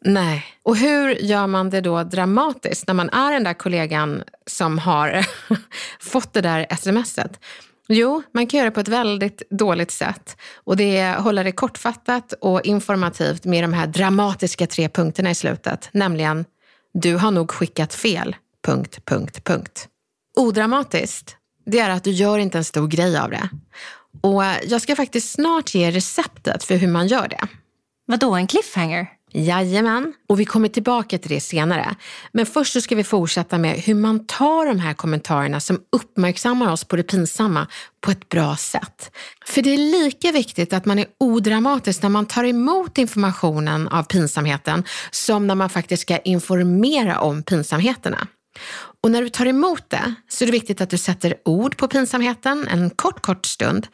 Nej. 0.05 0.45
Och 0.63 0.77
hur 0.77 1.09
gör 1.15 1.47
man 1.47 1.71
det 1.71 1.81
då 1.81 2.03
dramatiskt 2.03 2.87
när 2.87 2.95
man 2.95 3.11
är 3.11 3.33
den 3.33 3.45
där 3.45 3.55
kollegan 3.55 4.23
som 4.47 4.79
har 4.79 5.27
fått 6.01 6.33
det 6.33 6.41
där 6.41 6.77
smset? 6.77 7.41
Jo, 7.89 8.23
man 8.33 8.47
kan 8.47 8.59
göra 8.59 8.71
det 8.71 8.75
på 8.75 8.81
ett 8.81 8.89
väldigt 8.89 9.43
dåligt 9.51 9.91
sätt. 9.91 10.37
Och 10.55 10.77
det 10.77 10.97
är 10.97 11.17
hålla 11.19 11.43
det 11.43 11.53
kortfattat 11.53 12.33
och 12.41 12.63
informativt 12.63 13.45
med 13.45 13.65
de 13.65 13.73
här 13.73 13.87
dramatiska 13.87 14.67
tre 14.67 14.89
punkterna 14.89 15.31
i 15.31 15.35
slutet. 15.35 15.89
Nämligen, 15.93 16.45
du 16.95 17.17
har 17.17 17.31
nog 17.31 17.51
skickat 17.51 17.95
fel. 17.95 18.37
Punkt, 18.67 19.05
punkt, 19.05 19.45
punkt. 19.45 19.89
Odramatiskt, 20.37 21.37
det 21.67 21.79
är 21.79 21.91
att 21.91 22.05
du 22.05 22.11
gör 22.11 22.39
inte 22.39 22.59
en 22.59 22.65
stor 22.65 22.89
grej 22.89 23.19
av 23.19 23.31
det. 23.31 23.49
Och 24.21 24.43
jag 24.65 24.83
ska 24.83 24.97
faktiskt 24.97 25.33
snart 25.33 25.75
ge 25.75 25.91
receptet 25.91 26.65
för 26.65 26.77
hur 26.77 26.89
man 26.89 27.07
gör 27.07 27.29
det. 27.29 27.49
Vadå, 28.07 28.35
en 28.35 28.47
cliffhanger? 28.47 29.16
Jajamän, 29.39 30.13
och 30.29 30.41
vi 30.41 30.45
kommer 30.45 30.69
tillbaka 30.69 31.19
till 31.19 31.31
det 31.31 31.41
senare. 31.41 31.95
Men 32.33 32.47
först 32.47 32.73
så 32.73 32.81
ska 32.81 32.95
vi 32.95 33.05
fortsätta 33.05 33.59
med 33.59 33.81
hur 33.81 33.95
man 33.95 34.27
tar 34.27 34.67
de 34.67 34.79
här 34.79 34.95
kommentarerna 34.95 35.61
som 35.61 35.81
uppmärksammar 35.93 36.73
oss 36.73 36.85
på 36.85 36.97
det 36.97 37.03
pinsamma 37.03 37.67
på 38.01 38.11
ett 38.11 38.29
bra 38.29 38.57
sätt. 38.57 39.11
För 39.47 39.63
det 39.63 39.71
är 39.71 39.79
lika 39.79 40.33
viktigt 40.33 40.73
att 40.73 40.87
man 40.87 40.99
är 40.99 41.07
odramatisk 41.19 42.03
när 42.03 42.09
man 42.09 42.27
tar 42.27 42.45
emot 42.45 42.99
informationen 42.99 43.89
av 43.89 44.03
pinsamheten 44.03 44.85
som 45.11 45.47
när 45.47 45.55
man 45.55 45.71
faktiskt 45.71 46.03
ska 46.03 46.19
informera 46.19 47.21
om 47.21 47.43
pinsamheterna. 47.43 48.27
Och 49.03 49.11
när 49.11 49.23
du 49.23 49.29
tar 49.29 49.47
emot 49.47 49.91
det 49.91 50.15
så 50.29 50.45
är 50.45 50.47
det 50.47 50.53
viktigt 50.53 50.81
att 50.81 50.91
du 50.91 50.99
sätter 50.99 51.35
ord 51.45 51.77
på 51.77 51.89
pinsamheten 51.89 52.69
en 52.69 52.91
kort, 52.91 53.23
kort 53.23 53.47
stund 53.47 53.87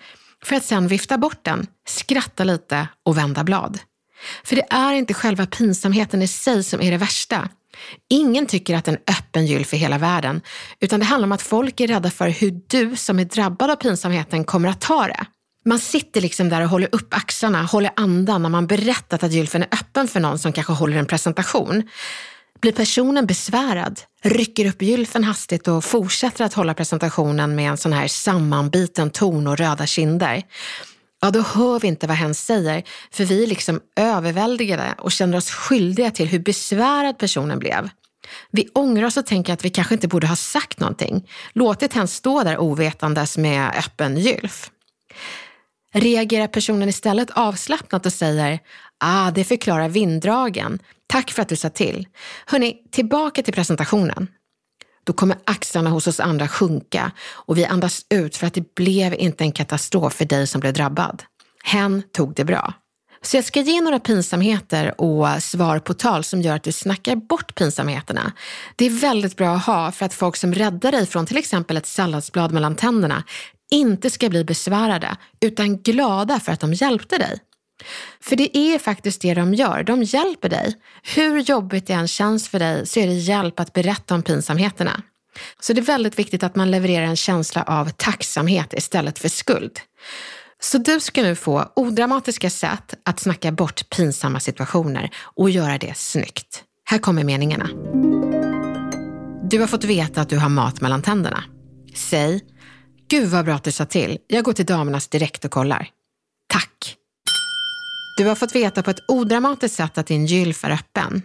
för 0.44 0.56
att 0.56 0.64
sen 0.64 0.88
vifta 0.88 1.18
bort 1.18 1.44
den, 1.44 1.66
skratta 1.88 2.44
lite 2.44 2.88
och 3.04 3.18
vända 3.18 3.44
blad. 3.44 3.78
För 4.44 4.56
det 4.56 4.66
är 4.70 4.92
inte 4.92 5.14
själva 5.14 5.46
pinsamheten 5.46 6.22
i 6.22 6.28
sig 6.28 6.64
som 6.64 6.80
är 6.80 6.90
det 6.90 6.96
värsta. 6.96 7.48
Ingen 8.10 8.46
tycker 8.46 8.76
att 8.76 8.88
en 8.88 8.98
öppen 9.18 9.46
gylf 9.46 9.72
är 9.74 9.76
hela 9.76 9.98
världen, 9.98 10.40
utan 10.80 11.00
det 11.00 11.06
handlar 11.06 11.26
om 11.26 11.32
att 11.32 11.42
folk 11.42 11.80
är 11.80 11.86
rädda 11.86 12.10
för 12.10 12.28
hur 12.28 12.60
du 12.66 12.96
som 12.96 13.18
är 13.18 13.24
drabbad 13.24 13.70
av 13.70 13.76
pinsamheten 13.76 14.44
kommer 14.44 14.68
att 14.68 14.80
ta 14.80 15.06
det. 15.06 15.26
Man 15.64 15.78
sitter 15.78 16.20
liksom 16.20 16.48
där 16.48 16.62
och 16.62 16.68
håller 16.68 16.88
upp 16.92 17.14
axlarna, 17.14 17.62
håller 17.62 17.90
andan 17.96 18.42
när 18.42 18.48
man 18.48 18.66
berättat 18.66 19.22
att 19.22 19.32
gylfen 19.32 19.62
är 19.62 19.68
öppen 19.72 20.08
för 20.08 20.20
någon 20.20 20.38
som 20.38 20.52
kanske 20.52 20.72
håller 20.72 20.96
en 20.96 21.06
presentation. 21.06 21.88
Blir 22.60 22.72
personen 22.72 23.26
besvärad, 23.26 24.00
rycker 24.22 24.66
upp 24.66 24.82
gylfen 24.82 25.24
hastigt 25.24 25.68
och 25.68 25.84
fortsätter 25.84 26.44
att 26.44 26.54
hålla 26.54 26.74
presentationen 26.74 27.54
med 27.54 27.70
en 27.70 27.76
sån 27.76 27.92
här 27.92 28.08
sammanbiten 28.08 29.10
ton 29.10 29.46
och 29.46 29.58
röda 29.58 29.86
kinder 29.86 30.42
ja 31.22 31.30
då 31.30 31.40
hör 31.40 31.80
vi 31.80 31.88
inte 31.88 32.06
vad 32.06 32.16
hen 32.16 32.34
säger 32.34 32.82
för 33.10 33.24
vi 33.24 33.42
är 33.42 33.46
liksom 33.46 33.80
överväldigade 33.96 34.94
och 34.98 35.12
känner 35.12 35.36
oss 35.36 35.50
skyldiga 35.50 36.10
till 36.10 36.28
hur 36.28 36.38
besvärad 36.38 37.18
personen 37.18 37.58
blev. 37.58 37.90
Vi 38.50 38.68
ångrar 38.74 39.06
oss 39.06 39.16
och 39.16 39.26
tänker 39.26 39.52
att 39.52 39.64
vi 39.64 39.70
kanske 39.70 39.94
inte 39.94 40.08
borde 40.08 40.26
ha 40.26 40.36
sagt 40.36 40.80
någonting. 40.80 41.28
Låtit 41.52 41.94
hen 41.94 42.08
stå 42.08 42.42
där 42.42 42.58
ovetandes 42.58 43.38
med 43.38 43.72
öppen 43.78 44.16
gylf. 44.16 44.70
Reagerar 45.94 46.46
personen 46.46 46.88
istället 46.88 47.30
avslappnat 47.30 48.06
och 48.06 48.12
säger 48.12 48.58
ah, 48.98 49.30
det 49.30 49.44
förklarar 49.44 49.88
vinddragen. 49.88 50.78
Tack 51.06 51.30
för 51.30 51.42
att 51.42 51.48
du 51.48 51.56
sa 51.56 51.70
till. 51.70 52.06
Hörni, 52.46 52.76
tillbaka 52.90 53.42
till 53.42 53.54
presentationen. 53.54 54.28
Då 55.04 55.12
kommer 55.12 55.36
axlarna 55.44 55.90
hos 55.90 56.06
oss 56.06 56.20
andra 56.20 56.48
sjunka 56.48 57.12
och 57.30 57.58
vi 57.58 57.64
andas 57.64 58.06
ut 58.08 58.36
för 58.36 58.46
att 58.46 58.54
det 58.54 58.74
blev 58.74 59.14
inte 59.14 59.44
en 59.44 59.52
katastrof 59.52 60.14
för 60.14 60.24
dig 60.24 60.46
som 60.46 60.60
blev 60.60 60.72
drabbad. 60.72 61.22
Hen 61.64 62.02
tog 62.12 62.34
det 62.34 62.44
bra. 62.44 62.74
Så 63.22 63.36
jag 63.36 63.44
ska 63.44 63.60
ge 63.60 63.80
några 63.80 64.00
pinsamheter 64.00 65.00
och 65.00 65.42
svar 65.42 65.78
på 65.78 65.94
tal 65.94 66.24
som 66.24 66.42
gör 66.42 66.56
att 66.56 66.62
du 66.62 66.72
snackar 66.72 67.16
bort 67.16 67.54
pinsamheterna. 67.54 68.32
Det 68.76 68.86
är 68.86 68.90
väldigt 68.90 69.36
bra 69.36 69.54
att 69.54 69.66
ha 69.66 69.92
för 69.92 70.06
att 70.06 70.14
folk 70.14 70.36
som 70.36 70.54
räddar 70.54 70.92
dig 70.92 71.06
från 71.06 71.26
till 71.26 71.36
exempel 71.36 71.76
ett 71.76 71.86
salladsblad 71.86 72.52
mellan 72.52 72.76
tänderna 72.76 73.24
inte 73.70 74.10
ska 74.10 74.28
bli 74.28 74.44
besvärade 74.44 75.16
utan 75.40 75.82
glada 75.82 76.40
för 76.40 76.52
att 76.52 76.60
de 76.60 76.72
hjälpte 76.72 77.18
dig. 77.18 77.38
För 78.20 78.36
det 78.36 78.56
är 78.56 78.78
faktiskt 78.78 79.22
det 79.22 79.34
de 79.34 79.54
gör. 79.54 79.82
De 79.82 80.02
hjälper 80.02 80.48
dig. 80.48 80.74
Hur 81.02 81.38
jobbigt 81.38 81.86
det 81.86 81.92
än 81.92 82.08
känns 82.08 82.48
för 82.48 82.58
dig 82.58 82.86
så 82.86 83.00
är 83.00 83.06
det 83.06 83.12
hjälp 83.12 83.60
att 83.60 83.72
berätta 83.72 84.14
om 84.14 84.22
pinsamheterna. 84.22 85.02
Så 85.60 85.72
det 85.72 85.80
är 85.80 85.82
väldigt 85.82 86.18
viktigt 86.18 86.42
att 86.42 86.56
man 86.56 86.70
levererar 86.70 87.06
en 87.06 87.16
känsla 87.16 87.62
av 87.62 87.90
tacksamhet 87.90 88.72
istället 88.72 89.18
för 89.18 89.28
skuld. 89.28 89.80
Så 90.60 90.78
du 90.78 91.00
ska 91.00 91.22
nu 91.22 91.34
få 91.34 91.72
odramatiska 91.76 92.50
sätt 92.50 92.94
att 93.04 93.20
snacka 93.20 93.52
bort 93.52 93.90
pinsamma 93.90 94.40
situationer 94.40 95.10
och 95.16 95.50
göra 95.50 95.78
det 95.78 95.96
snyggt. 95.96 96.64
Här 96.84 96.98
kommer 96.98 97.24
meningarna. 97.24 97.68
Du 99.50 99.60
har 99.60 99.66
fått 99.66 99.84
veta 99.84 100.20
att 100.20 100.28
du 100.28 100.38
har 100.38 100.48
mat 100.48 100.80
mellan 100.80 101.02
tänderna. 101.02 101.44
Säg, 101.94 102.40
gud 103.08 103.28
vad 103.28 103.44
bra 103.44 103.54
att 103.54 103.64
du 103.64 103.72
sa 103.72 103.84
till. 103.84 104.18
Jag 104.26 104.44
går 104.44 104.52
till 104.52 104.66
damernas 104.66 105.08
direkt 105.08 105.44
och 105.44 105.50
kollar. 105.50 105.88
Tack. 106.48 106.96
Du 108.22 108.28
har 108.28 108.34
fått 108.34 108.54
veta 108.54 108.82
på 108.82 108.90
ett 108.90 109.04
odramatiskt 109.08 109.76
sätt 109.76 109.98
att 109.98 110.06
din 110.06 110.26
gylf 110.26 110.64
är 110.64 110.70
öppen. 110.70 111.22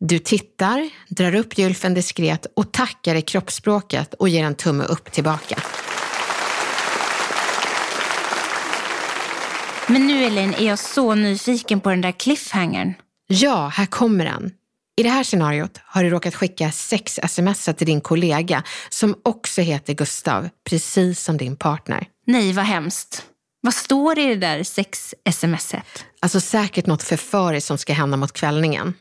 Du 0.00 0.18
tittar, 0.18 0.90
drar 1.08 1.34
upp 1.34 1.58
gylfen 1.58 1.94
diskret 1.94 2.46
och 2.56 2.72
tackar 2.72 3.14
i 3.14 3.22
kroppsspråket 3.22 4.14
och 4.14 4.28
ger 4.28 4.44
en 4.44 4.54
tumme 4.54 4.84
upp 4.84 5.12
tillbaka. 5.12 5.58
Men 9.86 10.06
nu 10.06 10.24
Elaine 10.24 10.54
är 10.54 10.66
jag 10.66 10.78
så 10.78 11.14
nyfiken 11.14 11.80
på 11.80 11.90
den 11.90 12.00
där 12.00 12.12
cliffhangern. 12.12 12.94
Ja, 13.26 13.68
här 13.74 13.86
kommer 13.86 14.24
den. 14.24 14.52
I 14.96 15.02
det 15.02 15.10
här 15.10 15.24
scenariot 15.24 15.80
har 15.84 16.04
du 16.04 16.10
råkat 16.10 16.34
skicka 16.34 16.72
sex 16.72 17.18
sms 17.22 17.64
till 17.76 17.86
din 17.86 18.00
kollega 18.00 18.62
som 18.88 19.14
också 19.22 19.60
heter 19.60 19.94
Gustav, 19.94 20.48
precis 20.70 21.24
som 21.24 21.36
din 21.36 21.56
partner. 21.56 22.06
Nej, 22.26 22.52
vad 22.52 22.64
hemskt. 22.64 23.29
Vad 23.60 23.74
står 23.74 24.14
det 24.14 24.22
i 24.22 24.26
det 24.26 24.46
där 24.46 24.62
sex-smset? 24.62 26.04
Alltså 26.20 26.40
säkert 26.40 26.86
något 26.86 27.02
förföriskt 27.02 27.66
som 27.66 27.78
ska 27.78 27.92
hända 27.92 28.16
mot 28.16 28.32
kvällningen. 28.32 28.94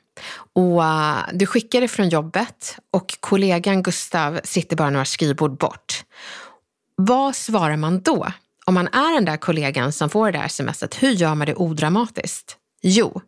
Och 0.55 0.81
uh, 0.81 1.17
du 1.33 1.45
skickar 1.45 1.81
det 1.81 1.87
från 1.87 2.09
jobbet 2.09 2.77
och 2.93 3.17
kollegan 3.19 3.83
Gustav 3.83 4.39
sitter 4.43 4.75
bara 4.75 4.89
några 4.89 5.05
skrivbord 5.05 5.57
bort. 5.57 6.03
Vad 6.95 7.35
svarar 7.35 7.77
man 7.77 8.01
då? 8.01 8.27
Om 8.65 8.73
man 8.73 8.87
är 8.87 9.13
den 9.13 9.25
där 9.25 9.37
kollegan 9.37 9.91
som 9.91 10.09
får 10.09 10.31
det 10.31 10.39
där 10.39 10.47
smset, 10.47 11.03
hur 11.03 11.11
gör 11.11 11.35
man 11.35 11.47
det 11.47 11.55
odramatiskt? 11.55 12.57
Jo, 12.81 13.21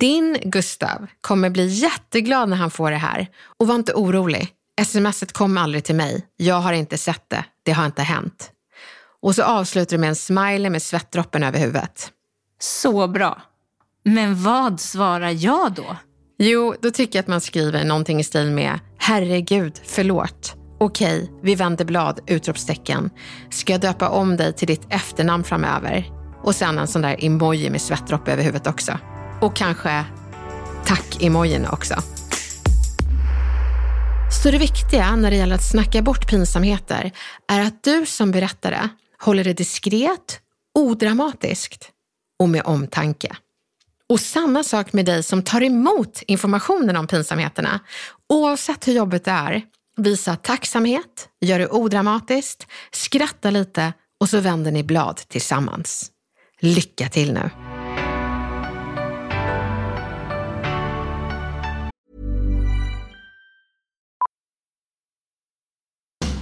din 0.00 0.38
Gustav 0.42 1.06
kommer 1.20 1.50
bli 1.50 1.66
jätteglad 1.66 2.48
när 2.48 2.56
han 2.56 2.70
får 2.70 2.90
det 2.90 2.96
här. 2.96 3.26
Och 3.58 3.66
var 3.66 3.74
inte 3.74 3.94
orolig. 3.94 4.48
Smset 4.86 5.32
kom 5.32 5.58
aldrig 5.58 5.84
till 5.84 5.94
mig. 5.94 6.26
Jag 6.36 6.60
har 6.60 6.72
inte 6.72 6.98
sett 6.98 7.24
det. 7.28 7.44
Det 7.62 7.72
har 7.72 7.86
inte 7.86 8.02
hänt. 8.02 8.50
Och 9.26 9.34
så 9.34 9.42
avslutar 9.42 9.96
du 9.96 10.00
med 10.00 10.08
en 10.08 10.16
smiley 10.16 10.70
med 10.70 10.82
svettdroppen 10.82 11.42
över 11.42 11.58
huvudet. 11.58 12.10
Så 12.60 13.08
bra. 13.08 13.42
Men 14.04 14.42
vad 14.42 14.80
svarar 14.80 15.30
jag 15.30 15.72
då? 15.72 15.96
Jo, 16.38 16.74
då 16.82 16.90
tycker 16.90 17.18
jag 17.18 17.22
att 17.22 17.28
man 17.28 17.40
skriver 17.40 17.84
någonting 17.84 18.20
i 18.20 18.24
stil 18.24 18.50
med 18.50 18.80
Herregud, 18.98 19.80
förlåt. 19.84 20.54
Okej, 20.80 21.32
vi 21.42 21.54
vänder 21.54 21.84
blad! 21.84 22.20
Utropstecken. 22.26 23.10
Ska 23.50 23.72
jag 23.72 23.80
döpa 23.80 24.08
om 24.08 24.36
dig 24.36 24.52
till 24.52 24.68
ditt 24.68 24.86
efternamn 24.90 25.44
framöver? 25.44 26.10
Och 26.42 26.54
sen 26.54 26.78
en 26.78 26.86
sån 26.86 27.02
där 27.02 27.24
emoji 27.24 27.70
med 27.70 27.80
svettdroppe 27.80 28.32
över 28.32 28.42
huvudet 28.42 28.66
också. 28.66 28.98
Och 29.40 29.56
kanske 29.56 30.04
tack-emojin 30.84 31.66
också. 31.66 31.94
Så 34.42 34.50
det 34.50 34.58
viktiga 34.58 35.16
när 35.16 35.30
det 35.30 35.36
gäller 35.36 35.54
att 35.54 35.70
snacka 35.70 36.02
bort 36.02 36.30
pinsamheter 36.30 37.12
är 37.48 37.60
att 37.60 37.84
du 37.84 38.06
som 38.06 38.30
berättare 38.30 38.88
håller 39.18 39.44
det 39.44 39.52
diskret, 39.52 40.40
odramatiskt 40.74 41.90
och 42.38 42.48
med 42.48 42.62
omtanke. 42.64 43.36
Och 44.08 44.20
samma 44.20 44.64
sak 44.64 44.92
med 44.92 45.06
dig 45.06 45.22
som 45.22 45.42
tar 45.42 45.62
emot 45.62 46.22
informationen 46.26 46.96
om 46.96 47.06
pinsamheterna. 47.06 47.80
Oavsett 48.28 48.88
hur 48.88 48.92
jobbet 48.92 49.24
det 49.24 49.30
är, 49.30 49.62
visa 49.96 50.36
tacksamhet, 50.36 51.28
gör 51.40 51.58
det 51.58 51.68
odramatiskt, 51.68 52.66
skratta 52.92 53.50
lite 53.50 53.92
och 54.20 54.28
så 54.28 54.40
vänder 54.40 54.72
ni 54.72 54.82
blad 54.82 55.16
tillsammans. 55.16 56.10
Lycka 56.60 57.08
till 57.08 57.32
nu! 57.32 57.50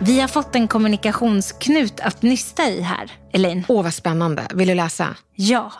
Vi 0.00 0.20
har 0.20 0.28
fått 0.28 0.54
en 0.54 0.68
kommunikationsknut 0.68 2.00
att 2.00 2.22
nysta 2.22 2.68
i 2.68 2.80
här, 2.80 3.12
Elaine. 3.32 3.64
Åh, 3.68 3.82
vad 3.82 3.94
spännande. 3.94 4.46
Vill 4.54 4.68
du 4.68 4.74
läsa? 4.74 5.16
Ja. 5.34 5.72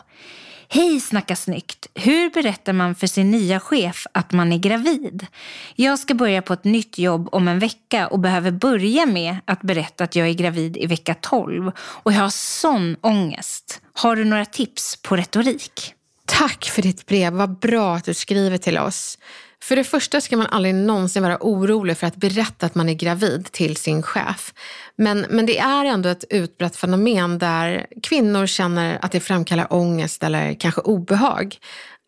Hej 0.69 0.99
Snacka 0.99 1.35
snyggt! 1.35 1.87
Hur 1.95 2.29
berättar 2.29 2.73
man 2.73 2.95
för 2.95 3.07
sin 3.07 3.31
nya 3.31 3.59
chef 3.59 4.07
att 4.11 4.31
man 4.31 4.53
är 4.53 4.57
gravid? 4.57 5.27
Jag 5.75 5.99
ska 5.99 6.13
börja 6.13 6.41
på 6.41 6.53
ett 6.53 6.63
nytt 6.63 6.97
jobb 6.97 7.29
om 7.31 7.47
en 7.47 7.59
vecka 7.59 8.07
och 8.07 8.19
behöver 8.19 8.51
börja 8.51 9.05
med 9.05 9.37
att 9.45 9.61
berätta 9.61 10.03
att 10.03 10.15
jag 10.15 10.27
är 10.27 10.33
gravid 10.33 10.77
i 10.77 10.85
vecka 10.85 11.15
12 11.21 11.71
och 11.79 12.13
jag 12.13 12.19
har 12.19 12.29
sån 12.29 12.95
ångest. 13.01 13.81
Har 13.93 14.15
du 14.15 14.25
några 14.25 14.45
tips 14.45 14.99
på 15.01 15.15
retorik? 15.15 15.93
Tack 16.25 16.65
för 16.65 16.81
ditt 16.81 17.05
brev. 17.05 17.33
Vad 17.33 17.59
bra 17.59 17.95
att 17.95 18.05
du 18.05 18.13
skriver 18.13 18.57
till 18.57 18.77
oss. 18.77 19.17
För 19.63 19.75
det 19.75 19.83
första 19.83 20.21
ska 20.21 20.37
man 20.37 20.47
aldrig 20.47 20.75
någonsin 20.75 21.23
vara 21.23 21.37
orolig 21.41 21.97
för 21.97 22.07
att 22.07 22.15
berätta 22.15 22.65
att 22.65 22.75
man 22.75 22.89
är 22.89 22.93
gravid 22.93 23.51
till 23.51 23.75
sin 23.75 24.03
chef. 24.03 24.53
Men, 24.95 25.25
men 25.29 25.45
det 25.45 25.57
är 25.57 25.85
ändå 25.85 26.09
ett 26.09 26.25
utbrett 26.29 26.75
fenomen 26.75 27.37
där 27.37 27.85
kvinnor 28.03 28.45
känner 28.45 28.99
att 29.01 29.11
det 29.11 29.19
framkallar 29.19 29.73
ångest 29.73 30.23
eller 30.23 30.53
kanske 30.53 30.81
obehag. 30.81 31.55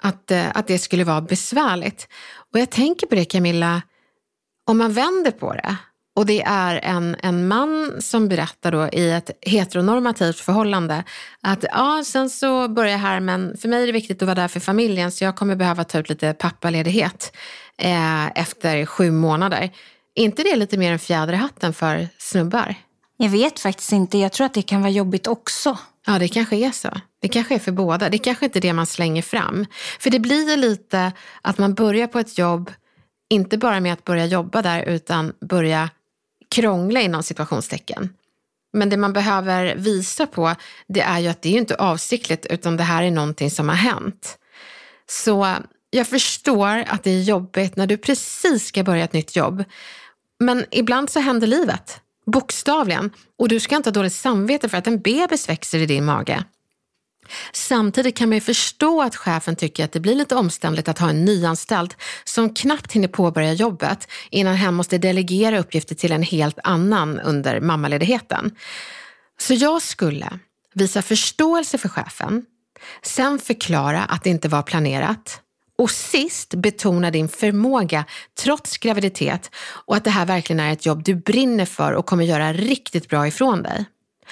Att, 0.03 0.31
eh, 0.31 0.45
att 0.53 0.67
det 0.67 0.79
skulle 0.79 1.03
vara 1.03 1.21
besvärligt. 1.21 2.07
Och 2.53 2.59
jag 2.59 2.69
tänker 2.69 3.07
på 3.07 3.15
det 3.15 3.25
Camilla, 3.25 3.81
om 4.65 4.77
man 4.77 4.93
vänder 4.93 5.31
på 5.31 5.53
det 5.53 5.75
och 6.19 6.25
det 6.25 6.41
är 6.41 6.79
en, 6.83 7.15
en 7.23 7.47
man 7.47 7.95
som 7.99 8.27
berättar 8.27 8.71
då 8.71 8.87
i 8.87 9.11
ett 9.11 9.31
heteronormativt 9.41 10.39
förhållande 10.39 11.03
att 11.41 11.65
ja, 11.71 12.03
sen 12.05 12.29
så 12.29 12.67
börjar 12.67 12.91
jag 12.91 12.99
här 12.99 13.19
men 13.19 13.57
för 13.57 13.69
mig 13.69 13.83
är 13.83 13.87
det 13.87 13.93
viktigt 13.93 14.21
att 14.21 14.25
vara 14.25 14.35
där 14.35 14.47
för 14.47 14.59
familjen 14.59 15.11
så 15.11 15.23
jag 15.23 15.35
kommer 15.35 15.55
behöva 15.55 15.83
ta 15.83 15.99
ut 15.99 16.09
lite 16.09 16.33
pappaledighet 16.33 17.35
eh, 17.77 18.27
efter 18.27 18.85
sju 18.85 19.11
månader. 19.11 19.69
Inte 20.15 20.43
det 20.43 20.55
lite 20.55 20.77
mer 20.77 20.91
en 20.91 20.99
fjäder 20.99 21.33
i 21.33 21.35
hatten 21.35 21.73
för 21.73 22.07
snubbar? 22.17 22.75
Jag 23.17 23.29
vet 23.29 23.59
faktiskt 23.59 23.91
inte. 23.91 24.17
Jag 24.17 24.31
tror 24.31 24.45
att 24.45 24.53
det 24.53 24.61
kan 24.61 24.81
vara 24.81 24.91
jobbigt 24.91 25.27
också. 25.27 25.77
Ja, 26.05 26.19
det 26.19 26.27
kanske 26.27 26.55
är 26.55 26.71
så. 26.71 26.89
Det 27.21 27.27
kanske 27.27 27.55
är 27.55 27.59
för 27.59 27.71
båda. 27.71 28.09
Det 28.09 28.17
kanske 28.17 28.45
inte 28.45 28.59
är 28.59 28.61
det 28.61 28.73
man 28.73 28.85
slänger 28.85 29.21
fram. 29.21 29.65
För 29.99 30.09
det 30.09 30.19
blir 30.19 30.57
lite 30.57 31.11
att 31.41 31.57
man 31.57 31.73
börjar 31.73 32.07
på 32.07 32.19
ett 32.19 32.37
jobb, 32.37 32.71
inte 33.29 33.57
bara 33.57 33.79
med 33.79 33.93
att 33.93 34.03
börja 34.03 34.25
jobba 34.25 34.61
där, 34.61 34.83
utan 34.83 35.33
börja 35.41 35.89
krångla 36.49 37.01
inom 37.01 37.23
situationstecken. 37.23 38.09
Men 38.73 38.89
det 38.89 38.97
man 38.97 39.13
behöver 39.13 39.75
visa 39.75 40.27
på 40.27 40.55
det 40.87 41.01
är 41.01 41.19
ju 41.19 41.27
att 41.27 41.41
det 41.41 41.49
är 41.49 41.57
inte 41.57 41.75
avsiktligt 41.75 42.45
utan 42.45 42.77
det 42.77 42.83
här 42.83 43.03
är 43.03 43.11
någonting 43.11 43.51
som 43.51 43.69
har 43.69 43.75
hänt. 43.75 44.37
Så 45.09 45.55
jag 45.89 46.07
förstår 46.07 46.83
att 46.87 47.03
det 47.03 47.11
är 47.11 47.21
jobbigt 47.21 47.75
när 47.75 47.87
du 47.87 47.97
precis 47.97 48.65
ska 48.65 48.83
börja 48.83 49.03
ett 49.03 49.13
nytt 49.13 49.35
jobb. 49.35 49.63
Men 50.39 50.65
ibland 50.71 51.09
så 51.09 51.19
händer 51.19 51.47
livet, 51.47 52.01
bokstavligen. 52.25 53.11
Och 53.37 53.49
du 53.49 53.59
ska 53.59 53.75
inte 53.75 53.89
ha 53.89 53.93
dåligt 53.93 54.13
samvete 54.13 54.69
för 54.69 54.77
att 54.77 54.87
en 54.87 54.99
bebis 54.99 55.49
växer 55.49 55.79
i 55.79 55.85
din 55.85 56.05
mage. 56.05 56.43
Samtidigt 57.53 58.17
kan 58.17 58.29
man 58.29 58.37
ju 58.37 58.41
förstå 58.41 59.01
att 59.01 59.15
chefen 59.15 59.55
tycker 59.55 59.85
att 59.85 59.91
det 59.91 59.99
blir 59.99 60.15
lite 60.15 60.35
omständligt 60.35 60.87
att 60.87 60.99
ha 60.99 61.09
en 61.09 61.25
nyanställd 61.25 61.93
som 62.23 62.53
knappt 62.53 62.91
hinner 62.91 63.07
påbörja 63.07 63.53
jobbet 63.53 64.07
innan 64.29 64.55
hen 64.55 64.73
måste 64.73 64.97
delegera 64.97 65.59
uppgifter 65.59 65.95
till 65.95 66.11
en 66.11 66.23
helt 66.23 66.59
annan 66.63 67.19
under 67.19 67.61
mammaledigheten. 67.61 68.55
Så 69.39 69.53
jag 69.53 69.81
skulle 69.81 70.39
visa 70.73 71.01
förståelse 71.01 71.77
för 71.77 71.89
chefen, 71.89 72.45
sen 73.01 73.39
förklara 73.39 74.01
att 74.03 74.23
det 74.23 74.29
inte 74.29 74.47
var 74.47 74.61
planerat 74.61 75.41
Och 75.77 75.91
sist, 75.91 76.53
betona 76.53 77.11
din 77.11 77.29
förmåga 77.29 78.05
trots 78.43 78.77
graviditet 78.77 79.51
och 79.85 79.95
att 79.95 80.03
det 80.03 80.09
här 80.09 80.25
verkligen 80.25 80.59
är 80.59 80.73
ett 80.73 80.85
jobb 80.85 81.03
du 81.03 81.15
brinner 81.15 81.65
för 81.65 81.93
och 81.93 82.05
kommer 82.05 82.23
göra 82.23 82.53
riktigt 82.53 83.09
bra 83.09 83.27
ifrån 83.27 83.63
dig. 83.63 83.85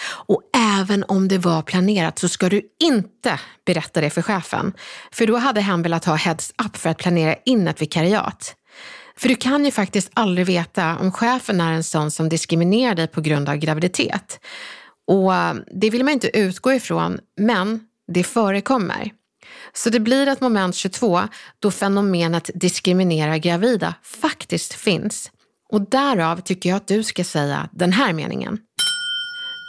Och 0.04 0.42
även 0.80 1.04
om 1.08 1.28
det 1.28 1.38
var 1.38 1.62
planerat 1.62 2.20
så 2.20 2.28
ska 2.28 2.50
du 2.50 2.62
inte 2.80 3.40
berätta 3.66 4.02
det 4.02 4.10
för 4.10 4.22
chefen. 4.22 4.74
För 5.12 5.28
då 5.28 5.38
hade 5.38 5.62
han 5.62 5.82
velat 5.82 6.06
ha 6.06 6.16
heads 6.16 6.54
up 6.66 6.78
för 6.78 6.90
att 6.90 6.98
planera 6.98 7.36
in 7.46 7.68
ett 7.68 7.82
vikariat. 7.82 8.56
För 9.18 9.30
du 9.30 9.36
kan 9.36 9.66
ju 9.66 9.72
faktiskt 9.72 10.10
aldrig 10.14 10.48
veta 10.48 10.98
om 10.98 11.12
chefen 11.12 11.62
är 11.62 11.72
en 11.72 11.84
sån 11.84 12.12
som 12.12 12.30
diskriminerar 12.30 12.96
dig 12.96 13.08
på 13.08 13.22
grund 13.22 13.50
av 13.50 13.56
graviditet. 13.56 14.40
Och 15.08 15.36
eh, 15.36 15.56
det 15.72 15.90
vill 15.90 16.04
man 16.04 16.14
inte 16.14 16.40
utgå 16.40 16.74
ifrån, 16.74 17.20
men 17.38 17.80
det 18.14 18.24
förekommer. 18.24 19.12
Så 19.74 19.90
det 19.90 20.00
blir 20.00 20.28
ett 20.28 20.42
moment 20.42 20.76
22 20.76 21.22
då 21.60 21.72
fenomenet 21.72 22.50
diskriminera 22.54 23.38
gravida 23.38 23.94
faktiskt 24.04 24.74
finns. 24.74 25.32
Och 25.70 25.90
därav 25.90 26.42
tycker 26.42 26.70
jag 26.70 26.78
att 26.78 26.88
du 26.88 27.04
ska 27.04 27.24
säga 27.24 27.70
den 27.72 27.94
här 27.94 28.14
meningen. 28.14 28.60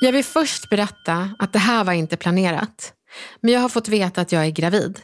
Jag 0.00 0.12
vill 0.12 0.24
först 0.24 0.68
berätta 0.68 1.30
att 1.38 1.52
det 1.52 1.58
här 1.58 1.84
var 1.84 1.92
inte 1.92 2.16
planerat. 2.16 2.92
Men 3.40 3.54
jag 3.54 3.60
har 3.60 3.68
fått 3.68 3.88
veta 3.88 4.20
att 4.20 4.32
jag 4.32 4.46
är 4.46 4.50
gravid. 4.50 5.00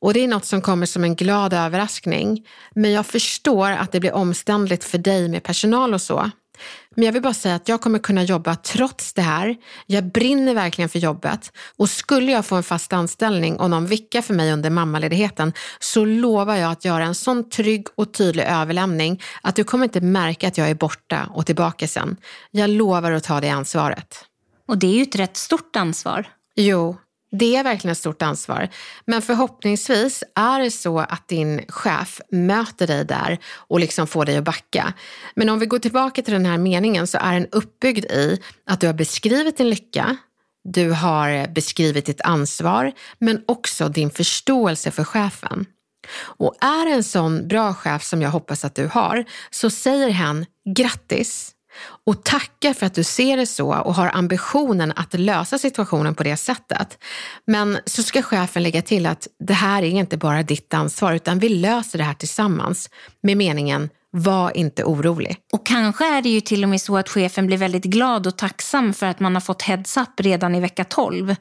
Och 0.00 0.14
det 0.14 0.20
är 0.20 0.28
något 0.28 0.44
som 0.44 0.60
kommer 0.60 0.86
som 0.86 1.04
en 1.04 1.14
glad 1.14 1.52
överraskning. 1.52 2.46
Men 2.74 2.92
jag 2.92 3.06
förstår 3.06 3.70
att 3.70 3.92
det 3.92 4.00
blir 4.00 4.14
omständligt 4.14 4.84
för 4.84 4.98
dig 4.98 5.28
med 5.28 5.42
personal 5.42 5.94
och 5.94 6.02
så. 6.02 6.30
Men 6.96 7.04
jag 7.04 7.12
vill 7.12 7.22
bara 7.22 7.34
säga 7.34 7.54
att 7.54 7.68
jag 7.68 7.80
kommer 7.80 7.98
kunna 7.98 8.22
jobba 8.22 8.56
trots 8.56 9.12
det 9.12 9.22
här. 9.22 9.56
Jag 9.86 10.04
brinner 10.04 10.54
verkligen 10.54 10.88
för 10.88 10.98
jobbet 10.98 11.52
och 11.76 11.90
skulle 11.90 12.32
jag 12.32 12.46
få 12.46 12.56
en 12.56 12.62
fast 12.62 12.92
anställning 12.92 13.56
och 13.56 13.70
någon 13.70 13.86
vicka 13.86 14.22
för 14.22 14.34
mig 14.34 14.52
under 14.52 14.70
mammaledigheten 14.70 15.52
så 15.78 16.04
lovar 16.04 16.56
jag 16.56 16.72
att 16.72 16.84
göra 16.84 17.04
en 17.04 17.14
sån 17.14 17.50
trygg 17.50 17.86
och 17.94 18.14
tydlig 18.14 18.44
överlämning 18.44 19.22
att 19.42 19.56
du 19.56 19.64
kommer 19.64 19.84
inte 19.84 20.00
märka 20.00 20.48
att 20.48 20.58
jag 20.58 20.70
är 20.70 20.74
borta 20.74 21.28
och 21.34 21.46
tillbaka 21.46 21.88
sen. 21.88 22.16
Jag 22.50 22.70
lovar 22.70 23.12
att 23.12 23.24
ta 23.24 23.40
det 23.40 23.50
ansvaret. 23.50 24.24
Och 24.68 24.78
det 24.78 24.86
är 24.86 24.94
ju 24.94 25.02
ett 25.02 25.16
rätt 25.16 25.36
stort 25.36 25.76
ansvar. 25.76 26.28
Jo, 26.56 26.96
det 27.38 27.56
är 27.56 27.64
verkligen 27.64 27.92
ett 27.92 27.98
stort 27.98 28.22
ansvar. 28.22 28.68
Men 29.04 29.22
förhoppningsvis 29.22 30.24
är 30.34 30.60
det 30.60 30.70
så 30.70 30.98
att 30.98 31.28
din 31.28 31.64
chef 31.68 32.20
möter 32.30 32.86
dig 32.86 33.04
där 33.04 33.38
och 33.56 33.80
liksom 33.80 34.06
får 34.06 34.24
dig 34.24 34.36
att 34.36 34.44
backa. 34.44 34.92
Men 35.34 35.48
om 35.48 35.58
vi 35.58 35.66
går 35.66 35.78
tillbaka 35.78 36.22
till 36.22 36.32
den 36.32 36.46
här 36.46 36.58
meningen 36.58 37.06
så 37.06 37.18
är 37.18 37.32
den 37.32 37.46
uppbyggd 37.52 38.04
i 38.04 38.40
att 38.66 38.80
du 38.80 38.86
har 38.86 38.94
beskrivit 38.94 39.56
din 39.56 39.70
lycka, 39.70 40.16
du 40.64 40.90
har 40.90 41.48
beskrivit 41.48 42.06
ditt 42.06 42.20
ansvar, 42.20 42.92
men 43.18 43.42
också 43.46 43.88
din 43.88 44.10
förståelse 44.10 44.90
för 44.90 45.04
chefen. 45.04 45.66
Och 46.16 46.54
är 46.60 46.86
en 46.86 47.04
sån 47.04 47.48
bra 47.48 47.74
chef 47.74 48.04
som 48.04 48.22
jag 48.22 48.30
hoppas 48.30 48.64
att 48.64 48.74
du 48.74 48.86
har, 48.86 49.24
så 49.50 49.70
säger 49.70 50.08
hen 50.08 50.46
grattis, 50.76 51.53
och 52.06 52.24
tacka 52.24 52.74
för 52.74 52.86
att 52.86 52.94
du 52.94 53.04
ser 53.04 53.36
det 53.36 53.46
så 53.46 53.74
och 53.74 53.94
har 53.94 54.10
ambitionen 54.14 54.92
att 54.96 55.14
lösa 55.14 55.58
situationen 55.58 56.14
på 56.14 56.22
det 56.22 56.36
sättet. 56.36 56.98
Men 57.46 57.78
så 57.86 58.02
ska 58.02 58.22
chefen 58.22 58.62
lägga 58.62 58.82
till 58.82 59.06
att 59.06 59.28
det 59.38 59.54
här 59.54 59.82
är 59.82 59.90
inte 59.90 60.16
bara 60.16 60.42
ditt 60.42 60.74
ansvar 60.74 61.14
utan 61.14 61.38
vi 61.38 61.48
löser 61.48 61.98
det 61.98 62.04
här 62.04 62.14
tillsammans 62.14 62.90
med 63.22 63.36
meningen 63.36 63.88
var 64.16 64.56
inte 64.56 64.84
orolig. 64.84 65.36
Och 65.52 65.66
kanske 65.66 66.16
är 66.16 66.22
det 66.22 66.28
ju 66.28 66.40
till 66.40 66.62
och 66.62 66.68
med 66.68 66.80
så 66.80 66.96
att 66.96 67.08
chefen 67.08 67.46
blir 67.46 67.56
väldigt 67.56 67.84
glad 67.84 68.26
och 68.26 68.38
tacksam 68.38 68.94
för 68.94 69.06
att 69.06 69.20
man 69.20 69.34
har 69.34 69.40
fått 69.40 69.62
heads-up 69.62 70.20
redan 70.20 70.54
i 70.54 70.60
vecka 70.60 70.84
12. 70.84 71.36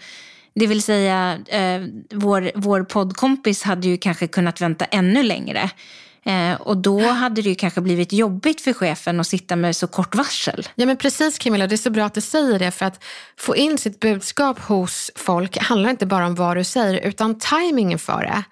Det 0.55 0.67
vill 0.67 0.81
säga, 0.81 1.39
eh, 1.47 1.81
vår, 2.11 2.51
vår 2.55 2.83
poddkompis 2.83 3.63
hade 3.63 3.87
ju 3.87 3.97
kanske 3.97 4.27
kunnat 4.27 4.61
vänta 4.61 4.85
ännu 4.85 5.23
längre. 5.23 5.69
Eh, 6.25 6.61
och 6.61 6.77
då 6.77 7.01
hade 7.07 7.41
det 7.41 7.49
ju 7.49 7.55
kanske 7.55 7.81
blivit 7.81 8.13
jobbigt 8.13 8.61
för 8.61 8.73
chefen 8.73 9.19
att 9.19 9.27
sitta 9.27 9.55
med 9.55 9.75
så 9.75 9.87
kort 9.87 10.15
varsel. 10.15 10.67
Ja 10.75 10.85
men 10.85 10.97
precis 10.97 11.37
Camilla, 11.37 11.67
det 11.67 11.75
är 11.75 11.77
så 11.77 11.89
bra 11.89 12.05
att 12.05 12.13
du 12.13 12.21
säger 12.21 12.59
det 12.59 12.71
för 12.71 12.85
att 12.85 13.03
få 13.37 13.55
in 13.55 13.77
sitt 13.77 13.99
budskap 13.99 14.59
hos 14.59 15.11
folk 15.15 15.57
handlar 15.57 15.89
inte 15.89 16.05
bara 16.05 16.27
om 16.27 16.35
vad 16.35 16.57
du 16.57 16.63
säger 16.63 17.07
utan 17.07 17.39
tajmingen 17.39 17.99
för 17.99 18.21
det 18.21 18.43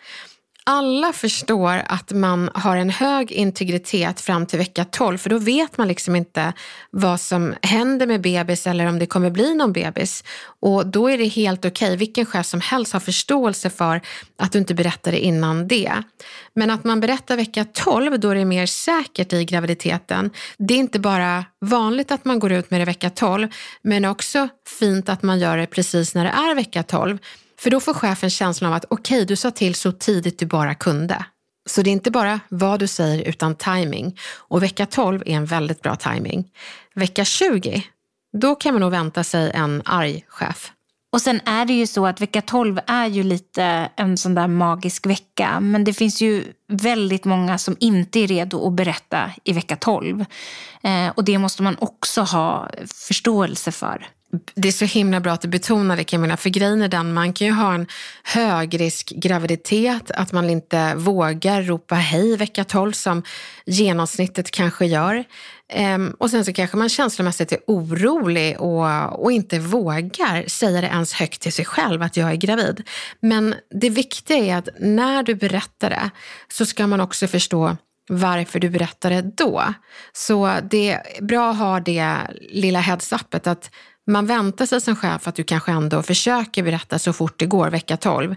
alla 0.63 1.13
förstår 1.13 1.81
att 1.85 2.11
man 2.11 2.49
har 2.53 2.77
en 2.77 2.89
hög 2.89 3.31
integritet 3.31 4.21
fram 4.21 4.45
till 4.45 4.59
vecka 4.59 4.85
12 4.85 5.17
för 5.17 5.29
då 5.29 5.37
vet 5.37 5.77
man 5.77 5.87
liksom 5.87 6.15
inte 6.15 6.53
vad 6.89 7.21
som 7.21 7.55
händer 7.61 8.07
med 8.07 8.21
bebis 8.21 8.67
eller 8.67 8.85
om 8.85 8.99
det 8.99 9.05
kommer 9.05 9.29
bli 9.29 9.55
någon 9.55 9.73
bebis. 9.73 10.23
Och 10.59 10.87
då 10.87 11.09
är 11.09 11.17
det 11.17 11.25
helt 11.25 11.65
okej, 11.65 11.87
okay. 11.87 11.97
vilken 11.97 12.25
chef 12.25 12.45
som 12.45 12.61
helst 12.61 12.93
har 12.93 12.99
förståelse 12.99 13.69
för 13.69 14.01
att 14.37 14.51
du 14.51 14.59
inte 14.59 14.73
berättar 14.73 15.11
det 15.11 15.19
innan 15.19 15.67
det. 15.67 15.93
Men 16.53 16.69
att 16.69 16.83
man 16.83 16.99
berättar 16.99 17.35
vecka 17.35 17.65
12 17.73 18.19
då 18.19 18.29
är 18.29 18.35
det 18.35 18.45
mer 18.45 18.65
säkert 18.65 19.33
i 19.33 19.45
graviditeten. 19.45 20.31
Det 20.57 20.73
är 20.73 20.77
inte 20.77 20.99
bara 20.99 21.45
vanligt 21.61 22.11
att 22.11 22.25
man 22.25 22.39
går 22.39 22.51
ut 22.51 22.71
med 22.71 22.81
det 22.81 22.85
vecka 22.85 23.09
12 23.09 23.47
men 23.81 24.05
också 24.05 24.47
fint 24.79 25.09
att 25.09 25.23
man 25.23 25.39
gör 25.39 25.57
det 25.57 25.67
precis 25.67 26.15
när 26.15 26.23
det 26.23 26.31
är 26.31 26.55
vecka 26.55 26.83
12. 26.83 27.17
För 27.61 27.69
då 27.69 27.79
får 27.79 27.93
chefen 27.93 28.29
känslan 28.29 28.71
av 28.71 28.77
att 28.77 28.85
okej, 28.89 29.17
okay, 29.17 29.25
du 29.25 29.35
sa 29.35 29.51
till 29.51 29.75
så 29.75 29.91
tidigt 29.91 30.39
du 30.39 30.45
bara 30.45 30.75
kunde. 30.75 31.25
Så 31.69 31.81
det 31.81 31.89
är 31.89 31.91
inte 31.91 32.11
bara 32.11 32.39
vad 32.49 32.79
du 32.79 32.87
säger 32.87 33.27
utan 33.27 33.55
timing. 33.55 34.19
Och 34.37 34.63
vecka 34.63 34.85
12 34.85 35.23
är 35.25 35.35
en 35.35 35.45
väldigt 35.45 35.81
bra 35.81 35.95
timing. 35.95 36.51
Vecka 36.95 37.25
20, 37.25 37.83
då 38.33 38.55
kan 38.55 38.73
man 38.73 38.81
nog 38.81 38.91
vänta 38.91 39.23
sig 39.23 39.51
en 39.51 39.81
arg 39.85 40.25
chef. 40.27 40.71
Och 41.13 41.21
sen 41.21 41.41
är 41.45 41.65
det 41.65 41.73
ju 41.73 41.87
så 41.87 42.07
att 42.07 42.21
vecka 42.21 42.41
12 42.41 42.79
är 42.87 43.07
ju 43.07 43.23
lite 43.23 43.89
en 43.95 44.17
sån 44.17 44.35
där 44.35 44.47
magisk 44.47 45.05
vecka. 45.05 45.59
Men 45.59 45.83
det 45.83 45.93
finns 45.93 46.21
ju 46.21 46.43
väldigt 46.67 47.25
många 47.25 47.57
som 47.57 47.75
inte 47.79 48.19
är 48.19 48.27
redo 48.27 48.67
att 48.67 48.73
berätta 48.73 49.31
i 49.43 49.53
vecka 49.53 49.75
12. 49.75 50.25
Eh, 50.83 51.09
och 51.15 51.23
det 51.23 51.37
måste 51.37 51.63
man 51.63 51.75
också 51.79 52.21
ha 52.21 52.69
förståelse 53.07 53.71
för 53.71 54.07
det 54.55 54.67
är 54.67 54.71
så 54.71 54.85
himla 54.85 55.19
bra 55.19 55.31
att 55.31 55.41
du 55.41 55.47
betonar 55.47 55.97
det 55.97 56.03
Camilla, 56.03 56.37
för 56.37 56.49
grejen 56.49 56.81
är 56.81 56.87
den, 56.87 57.13
man 57.13 57.33
kan 57.33 57.47
ju 57.47 57.53
ha 57.53 57.73
en 57.73 57.87
högrisk 58.23 59.13
graviditet, 59.15 60.11
att 60.11 60.31
man 60.31 60.49
inte 60.49 60.95
vågar 60.95 61.61
ropa 61.61 61.95
hej 61.95 62.37
vecka 62.37 62.63
12 62.63 62.91
som 62.91 63.23
genomsnittet 63.65 64.51
kanske 64.51 64.85
gör. 64.85 65.23
Ehm, 65.73 66.15
och 66.19 66.29
sen 66.29 66.45
så 66.45 66.53
kanske 66.53 66.77
man 66.77 66.89
känslomässigt 66.89 67.51
är 67.51 67.59
orolig 67.67 68.61
och, 68.61 69.23
och 69.23 69.31
inte 69.31 69.59
vågar 69.59 70.49
säga 70.49 70.81
det 70.81 70.87
ens 70.87 71.13
högt 71.13 71.41
till 71.41 71.53
sig 71.53 71.65
själv 71.65 72.01
att 72.01 72.17
jag 72.17 72.31
är 72.31 72.35
gravid. 72.35 72.87
Men 73.19 73.55
det 73.81 73.89
viktiga 73.89 74.37
är 74.37 74.57
att 74.57 74.69
när 74.79 75.23
du 75.23 75.35
berättar 75.35 75.89
det 75.89 76.09
så 76.47 76.65
ska 76.65 76.87
man 76.87 77.01
också 77.01 77.27
förstå 77.27 77.77
varför 78.09 78.59
du 78.59 78.69
berättar 78.69 79.09
det 79.09 79.21
då. 79.21 79.63
Så 80.13 80.53
det 80.69 80.91
är 80.91 81.23
bra 81.23 81.51
att 81.51 81.57
ha 81.57 81.79
det 81.79 82.17
lilla 82.51 82.79
heads-upet 82.79 83.47
att 83.47 83.71
man 84.07 84.25
väntar 84.25 84.65
sig 84.65 84.81
som 84.81 84.95
chef 84.95 85.27
att 85.27 85.35
du 85.35 85.43
kanske 85.43 85.71
ändå 85.71 86.03
försöker 86.03 86.63
berätta 86.63 86.99
så 86.99 87.13
fort 87.13 87.39
det 87.39 87.45
går 87.45 87.69
vecka 87.69 87.97
12. 87.97 88.35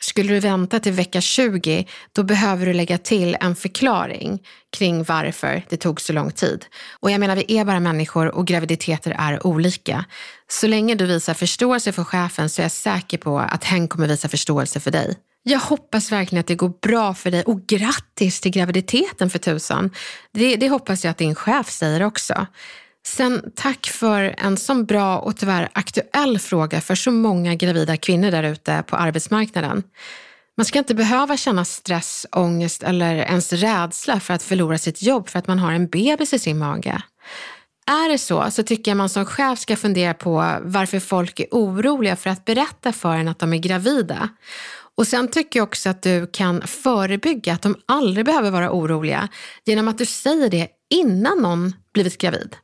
Skulle 0.00 0.32
du 0.32 0.40
vänta 0.40 0.80
till 0.80 0.92
vecka 0.92 1.20
20, 1.20 1.86
då 2.12 2.22
behöver 2.22 2.66
du 2.66 2.72
lägga 2.72 2.98
till 2.98 3.36
en 3.40 3.56
förklaring 3.56 4.42
kring 4.76 5.04
varför 5.04 5.62
det 5.68 5.76
tog 5.76 6.00
så 6.00 6.12
lång 6.12 6.30
tid. 6.30 6.64
Och 7.00 7.10
jag 7.10 7.20
menar, 7.20 7.36
vi 7.36 7.58
är 7.58 7.64
bara 7.64 7.80
människor 7.80 8.28
och 8.34 8.46
graviditeter 8.46 9.16
är 9.18 9.46
olika. 9.46 10.04
Så 10.48 10.66
länge 10.66 10.94
du 10.94 11.06
visar 11.06 11.34
förståelse 11.34 11.92
för 11.92 12.04
chefen 12.04 12.48
så 12.48 12.62
är 12.62 12.64
jag 12.64 12.72
säker 12.72 13.18
på 13.18 13.38
att 13.38 13.64
hen 13.64 13.88
kommer 13.88 14.08
visa 14.08 14.28
förståelse 14.28 14.80
för 14.80 14.90
dig. 14.90 15.16
Jag 15.42 15.60
hoppas 15.60 16.12
verkligen 16.12 16.40
att 16.40 16.46
det 16.46 16.54
går 16.54 16.72
bra 16.82 17.14
för 17.14 17.30
dig 17.30 17.42
och 17.42 17.66
grattis 17.66 18.40
till 18.40 18.52
graviditeten 18.52 19.30
för 19.30 19.38
tusan. 19.38 19.90
Det, 20.32 20.56
det 20.56 20.68
hoppas 20.68 21.04
jag 21.04 21.10
att 21.10 21.18
din 21.18 21.34
chef 21.34 21.70
säger 21.70 22.02
också. 22.02 22.46
Sen 23.06 23.52
tack 23.54 23.86
för 23.86 24.34
en 24.38 24.56
så 24.56 24.74
bra 24.74 25.18
och 25.18 25.36
tyvärr 25.36 25.68
aktuell 25.72 26.38
fråga 26.38 26.80
för 26.80 26.94
så 26.94 27.10
många 27.10 27.54
gravida 27.54 27.96
kvinnor 27.96 28.30
där 28.30 28.42
ute 28.42 28.84
på 28.86 28.96
arbetsmarknaden. 28.96 29.82
Man 30.56 30.64
ska 30.64 30.78
inte 30.78 30.94
behöva 30.94 31.36
känna 31.36 31.64
stress, 31.64 32.26
ångest 32.32 32.82
eller 32.82 33.14
ens 33.14 33.52
rädsla 33.52 34.20
för 34.20 34.34
att 34.34 34.42
förlora 34.42 34.78
sitt 34.78 35.02
jobb 35.02 35.28
för 35.28 35.38
att 35.38 35.46
man 35.46 35.58
har 35.58 35.72
en 35.72 35.86
bebis 35.86 36.32
i 36.32 36.38
sin 36.38 36.58
mage. 36.58 37.02
Är 37.86 38.08
det 38.08 38.18
så, 38.18 38.50
så 38.50 38.62
tycker 38.62 38.90
jag 38.90 38.96
man 38.96 39.08
som 39.08 39.26
chef 39.26 39.58
ska 39.58 39.76
fundera 39.76 40.14
på 40.14 40.56
varför 40.62 41.00
folk 41.00 41.40
är 41.40 41.46
oroliga 41.50 42.16
för 42.16 42.30
att 42.30 42.44
berätta 42.44 42.92
för 42.92 43.16
en 43.16 43.28
att 43.28 43.38
de 43.38 43.52
är 43.52 43.58
gravida. 43.58 44.28
Och 44.96 45.06
sen 45.06 45.28
tycker 45.28 45.58
jag 45.58 45.64
också 45.64 45.90
att 45.90 46.02
du 46.02 46.26
kan 46.26 46.62
förebygga 46.66 47.52
att 47.52 47.62
de 47.62 47.76
aldrig 47.86 48.26
behöver 48.26 48.50
vara 48.50 48.70
oroliga 48.70 49.28
genom 49.64 49.88
att 49.88 49.98
du 49.98 50.06
säger 50.06 50.50
det 50.50 50.68
innan 50.90 51.38
någon 51.38 51.74
blivit 51.94 52.18
gravid. 52.18 52.56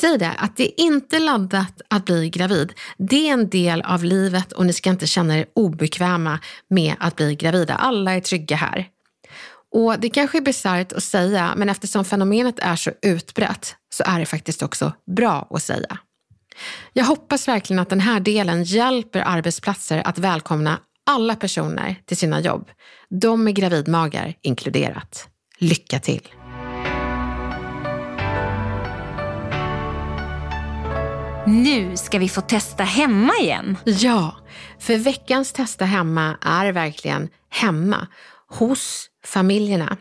Säg 0.00 0.18
det, 0.18 0.30
att 0.38 0.56
det 0.56 0.64
är 0.64 0.84
inte 0.84 1.18
laddat 1.18 1.82
att 1.88 2.04
bli 2.04 2.30
gravid. 2.30 2.72
Det 2.98 3.28
är 3.28 3.32
en 3.32 3.48
del 3.48 3.82
av 3.82 4.04
livet 4.04 4.52
och 4.52 4.66
ni 4.66 4.72
ska 4.72 4.90
inte 4.90 5.06
känna 5.06 5.38
er 5.38 5.46
obekväma 5.54 6.38
med 6.70 6.94
att 6.98 7.16
bli 7.16 7.34
gravida. 7.34 7.74
Alla 7.74 8.12
är 8.12 8.20
trygga 8.20 8.56
här. 8.56 8.88
Och 9.72 10.00
Det 10.00 10.10
kanske 10.10 10.38
är 10.38 10.42
bisarrt 10.42 10.92
att 10.92 11.02
säga, 11.02 11.54
men 11.56 11.68
eftersom 11.68 12.04
fenomenet 12.04 12.58
är 12.58 12.76
så 12.76 12.90
utbrett 13.02 13.76
så 13.94 14.04
är 14.06 14.18
det 14.18 14.26
faktiskt 14.26 14.62
också 14.62 14.92
bra 15.16 15.48
att 15.50 15.62
säga. 15.62 15.98
Jag 16.92 17.04
hoppas 17.04 17.48
verkligen 17.48 17.80
att 17.80 17.90
den 17.90 18.00
här 18.00 18.20
delen 18.20 18.64
hjälper 18.64 19.22
arbetsplatser 19.26 20.02
att 20.04 20.18
välkomna 20.18 20.78
alla 21.06 21.36
personer 21.36 21.96
till 22.06 22.16
sina 22.16 22.40
jobb. 22.40 22.70
De 23.20 23.44
med 23.44 23.54
gravidmagar 23.54 24.34
inkluderat. 24.42 25.28
Lycka 25.58 25.98
till! 26.00 26.28
Nu 31.46 31.96
ska 31.96 32.18
vi 32.18 32.28
få 32.28 32.40
testa 32.40 32.84
hemma 32.84 33.32
igen. 33.40 33.76
Ja, 33.84 34.36
för 34.78 34.96
veckans 34.96 35.52
Testa 35.52 35.84
hemma 35.84 36.36
är 36.40 36.72
verkligen 36.72 37.28
hemma, 37.50 38.06
hos 38.48 39.06
familjerna. 39.24 39.96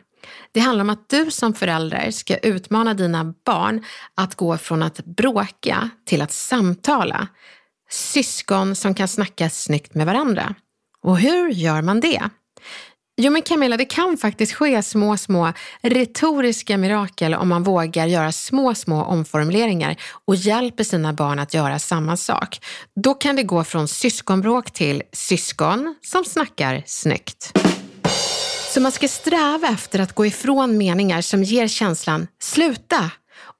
Det 0.52 0.60
handlar 0.60 0.84
om 0.84 0.90
att 0.90 1.10
du 1.10 1.32
som 1.32 1.54
förälder 1.54 2.12
ska 2.12 2.38
utmana 2.38 2.94
dina 2.94 3.34
barn 3.46 3.84
att 4.16 4.36
gå 4.36 4.58
från 4.58 4.84
att 4.84 5.06
bråka 5.06 5.90
till 6.06 6.22
att 6.22 6.32
samtala. 6.32 7.28
Syskon 7.90 8.76
som 8.76 8.96
kan 8.96 9.08
snacka 9.08 9.50
snyggt 9.50 9.96
med 9.96 10.06
varandra. 10.06 10.56
Och 11.02 11.18
hur 11.18 11.50
gör 11.50 11.82
man 11.82 12.00
det? 12.00 12.30
Jo 13.22 13.32
men 13.32 13.42
Camilla, 13.42 13.78
det 13.78 13.86
kan 13.86 14.18
faktiskt 14.18 14.54
ske 14.54 14.84
små, 14.84 15.18
små 15.18 15.54
retoriska 15.82 16.78
mirakel 16.78 17.34
om 17.34 17.50
man 17.50 17.64
vågar 17.64 18.08
göra 18.08 18.32
små, 18.32 18.76
små 18.76 19.04
omformuleringar 19.04 19.96
och 20.26 20.36
hjälper 20.36 20.84
sina 20.84 21.14
barn 21.14 21.40
att 21.40 21.54
göra 21.54 21.80
samma 21.80 22.18
sak. 22.18 22.66
Då 22.96 23.14
kan 23.14 23.36
det 23.36 23.44
gå 23.44 23.64
från 23.64 23.88
syskonbråk 23.88 24.72
till 24.72 25.04
syskon 25.12 25.96
som 26.02 26.26
snackar 26.26 26.84
snyggt. 26.86 27.60
Så 28.74 28.82
man 28.82 28.92
ska 28.92 29.08
sträva 29.08 29.68
efter 29.68 30.00
att 30.00 30.14
gå 30.14 30.26
ifrån 30.26 30.78
meningar 30.78 31.22
som 31.22 31.44
ger 31.44 31.68
känslan 31.68 32.28
sluta 32.42 33.12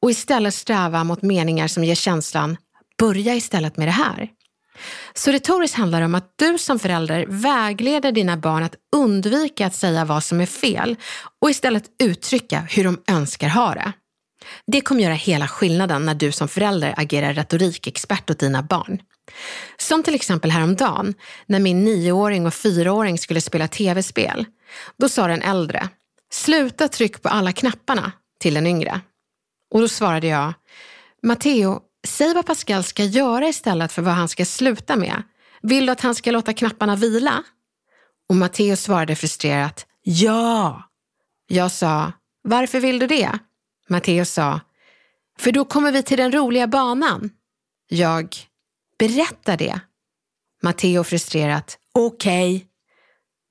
och 0.02 0.12
istället 0.12 0.54
sträva 0.54 1.04
mot 1.04 1.22
meningar 1.22 1.68
som 1.68 1.84
ger 1.84 1.96
känslan 1.96 2.58
börja 2.98 3.36
istället 3.36 3.78
med 3.78 3.88
det 3.88 3.92
här. 3.92 4.30
Så 5.14 5.32
retoriskt 5.32 5.78
handlar 5.78 6.00
det 6.00 6.06
om 6.06 6.16
att 6.16 6.34
du 6.36 6.58
som 6.58 6.80
förälder 6.80 7.26
vägleder 7.28 8.12
dina 8.12 8.38
barn 8.38 8.64
att 8.64 8.76
undvika 8.96 9.68
att 9.68 9.76
säga 9.76 10.06
vad 10.06 10.24
som 10.24 10.42
är 10.42 10.46
fel 10.46 10.96
och 11.42 11.50
istället 11.50 11.84
uttrycka 12.04 12.60
hur 12.70 12.84
de 12.84 13.02
önskar 13.08 13.50
ha 13.50 13.74
det. 13.74 13.94
Det 14.68 14.82
kommer 14.82 15.04
göra 15.04 15.14
hela 15.14 15.48
skillnaden 15.48 16.06
när 16.06 16.16
du 16.16 16.32
som 16.32 16.48
förälder 16.48 16.94
agerar 16.98 17.34
retorikexpert 17.34 18.30
åt 18.30 18.40
dina 18.40 18.64
barn. 18.64 19.02
Som 19.78 20.04
till 20.04 20.16
exempel 20.16 20.52
häromdagen 20.52 21.14
när 21.46 21.60
min 21.60 21.84
nioåring 21.84 22.46
och 22.46 22.54
fyraåring 22.54 23.18
skulle 23.18 23.42
spela 23.42 23.68
tv-spel. 23.68 24.46
Då 24.98 25.10
sa 25.10 25.28
den 25.28 25.42
äldre, 25.42 25.90
sluta 26.32 26.88
tryck 26.88 27.22
på 27.22 27.30
alla 27.30 27.52
knapparna 27.52 28.12
till 28.40 28.54
den 28.54 28.68
yngre. 28.68 29.02
Och 29.74 29.82
då 29.82 29.88
svarade 29.88 30.28
jag, 30.28 30.54
Matteo, 31.24 31.80
säg 32.08 32.34
vad 32.34 32.46
Pascal 32.46 32.84
ska 32.84 33.04
göra 33.04 33.48
istället 33.48 33.92
för 33.92 34.02
vad 34.02 34.14
han 34.14 34.30
ska 34.30 34.46
sluta 34.46 34.96
med. 34.96 35.24
Vill 35.62 35.86
du 35.86 35.92
att 35.92 36.02
han 36.02 36.16
ska 36.16 36.32
låta 36.32 36.54
knapparna 36.54 36.96
vila? 36.96 37.44
Och 38.30 38.36
Matteo 38.36 38.76
svarade 38.76 39.16
frustrerat, 39.16 39.86
ja. 40.04 40.84
Jag 41.48 41.72
sa, 41.72 42.12
varför 42.44 42.80
vill 42.80 43.00
du 43.00 43.08
det? 43.08 43.40
Matteo 43.90 44.26
sa, 44.26 44.60
för 45.40 45.52
då 45.52 45.66
kommer 45.66 45.92
vi 45.92 46.04
till 46.04 46.18
den 46.18 46.32
roliga 46.32 46.68
banan. 46.68 47.30
Jag, 47.88 48.36
berätta 49.00 49.58
det. 49.58 49.80
Matteo 50.64 51.04
frustrerat, 51.04 51.78
okej. 51.94 52.56
Okay. 52.56 52.68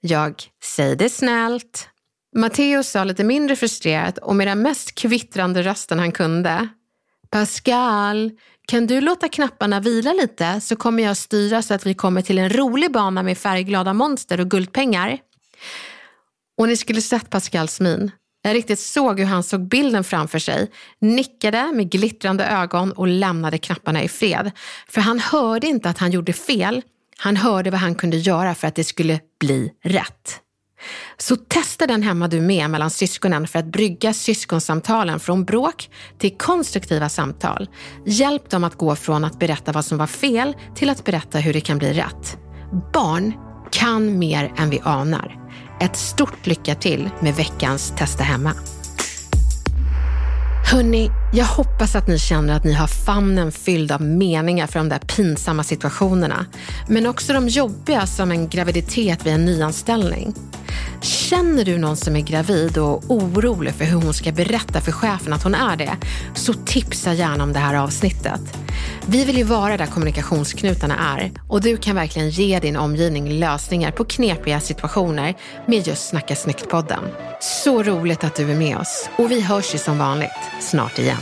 Jag, 0.00 0.42
säg 0.62 0.96
det 0.96 1.08
snällt. 1.08 1.88
Matteo 2.36 2.82
sa 2.82 3.04
lite 3.04 3.24
mindre 3.24 3.56
frustrerat 3.56 4.18
och 4.18 4.36
med 4.36 4.46
den 4.46 4.62
mest 4.62 4.94
kvittrande 4.94 5.62
rösten 5.62 5.98
han 5.98 6.12
kunde. 6.12 6.68
Pascal, 7.32 8.30
kan 8.68 8.86
du 8.86 9.00
låta 9.00 9.28
knapparna 9.28 9.80
vila 9.80 10.12
lite 10.12 10.60
så 10.60 10.76
kommer 10.76 11.02
jag 11.02 11.16
styra 11.16 11.62
så 11.62 11.74
att 11.74 11.86
vi 11.86 11.94
kommer 11.94 12.22
till 12.22 12.38
en 12.38 12.50
rolig 12.50 12.92
bana 12.92 13.22
med 13.22 13.38
färgglada 13.38 13.92
monster 13.92 14.40
och 14.40 14.50
guldpengar. 14.50 15.18
Och 16.58 16.68
ni 16.68 16.76
skulle 16.76 17.00
sett 17.00 17.30
Pascals 17.30 17.80
min. 17.80 18.10
Jag 18.42 18.54
riktigt 18.54 18.80
såg 18.80 19.18
hur 19.18 19.26
han 19.26 19.42
såg 19.42 19.68
bilden 19.68 20.04
framför 20.04 20.38
sig, 20.38 20.70
nickade 21.00 21.72
med 21.72 21.90
glittrande 21.90 22.44
ögon 22.44 22.92
och 22.92 23.08
lämnade 23.08 23.58
knapparna 23.58 24.02
i 24.02 24.08
fred. 24.08 24.50
För 24.88 25.00
han 25.00 25.20
hörde 25.20 25.66
inte 25.66 25.90
att 25.90 25.98
han 25.98 26.10
gjorde 26.10 26.32
fel, 26.32 26.82
han 27.18 27.36
hörde 27.36 27.70
vad 27.70 27.80
han 27.80 27.94
kunde 27.94 28.16
göra 28.16 28.54
för 28.54 28.68
att 28.68 28.74
det 28.74 28.84
skulle 28.84 29.20
bli 29.40 29.72
rätt. 29.82 30.40
Så 31.18 31.36
testa 31.36 31.86
den 31.86 32.02
hemma 32.02 32.28
du 32.28 32.40
med 32.40 32.70
mellan 32.70 32.90
syskonen 32.90 33.46
för 33.46 33.58
att 33.58 33.66
brygga 33.66 34.12
syskonsamtalen 34.12 35.20
från 35.20 35.44
bråk 35.44 35.90
till 36.18 36.36
konstruktiva 36.38 37.08
samtal. 37.08 37.68
Hjälp 38.06 38.50
dem 38.50 38.64
att 38.64 38.78
gå 38.78 38.96
från 38.96 39.24
att 39.24 39.38
berätta 39.38 39.72
vad 39.72 39.84
som 39.84 39.98
var 39.98 40.06
fel 40.06 40.56
till 40.74 40.90
att 40.90 41.04
berätta 41.04 41.38
hur 41.38 41.52
det 41.52 41.60
kan 41.60 41.78
bli 41.78 41.92
rätt. 41.92 42.38
Barn 42.92 43.32
kan 43.70 44.18
mer 44.18 44.52
än 44.56 44.70
vi 44.70 44.80
anar. 44.84 45.38
Ett 45.80 45.96
stort 45.96 46.46
lycka 46.46 46.74
till 46.74 47.10
med 47.20 47.34
veckans 47.34 47.92
Testa 47.96 48.24
hemma. 48.24 48.52
Hörni, 50.72 51.10
jag 51.34 51.44
hoppas 51.44 51.94
att 51.94 52.06
ni 52.06 52.18
känner 52.18 52.56
att 52.56 52.64
ni 52.64 52.72
har 52.72 52.86
famnen 52.86 53.52
fylld 53.52 53.92
av 53.92 54.02
meningar 54.02 54.66
för 54.66 54.78
de 54.78 54.88
där 54.88 54.98
pinsamma 54.98 55.64
situationerna. 55.64 56.46
Men 56.88 57.06
också 57.06 57.32
de 57.32 57.48
jobbiga 57.48 58.06
som 58.06 58.30
en 58.30 58.48
graviditet 58.48 59.26
vid 59.26 59.32
en 59.32 59.44
nyanställning. 59.44 60.34
Känner 61.00 61.64
du 61.64 61.78
någon 61.78 61.96
som 61.96 62.16
är 62.16 62.20
gravid 62.20 62.78
och 62.78 63.04
orolig 63.08 63.74
för 63.74 63.84
hur 63.84 63.96
hon 63.96 64.14
ska 64.14 64.32
berätta 64.32 64.80
för 64.80 64.92
chefen 64.92 65.32
att 65.32 65.42
hon 65.42 65.54
är 65.54 65.76
det, 65.76 65.96
så 66.34 66.54
tipsa 66.54 67.12
gärna 67.12 67.44
om 67.44 67.52
det 67.52 67.58
här 67.58 67.74
avsnittet. 67.74 68.40
Vi 69.06 69.24
vill 69.24 69.36
ju 69.36 69.44
vara 69.44 69.76
där 69.76 69.86
kommunikationsknutarna 69.86 70.94
är 71.16 71.32
och 71.48 71.60
du 71.60 71.76
kan 71.76 71.96
verkligen 71.96 72.30
ge 72.30 72.58
din 72.58 72.76
omgivning 72.76 73.38
lösningar 73.38 73.90
på 73.90 74.04
knepiga 74.04 74.60
situationer 74.60 75.34
med 75.66 75.86
just 75.86 76.08
Snacka 76.08 76.34
snyggt-podden. 76.34 77.04
Så 77.40 77.82
roligt 77.82 78.24
att 78.24 78.34
du 78.34 78.50
är 78.50 78.56
med 78.56 78.76
oss 78.76 79.08
och 79.18 79.30
vi 79.30 79.40
hörs 79.40 79.74
ju 79.74 79.78
som 79.78 79.98
vanligt 79.98 80.30
snart 80.60 80.98
igen. 80.98 81.21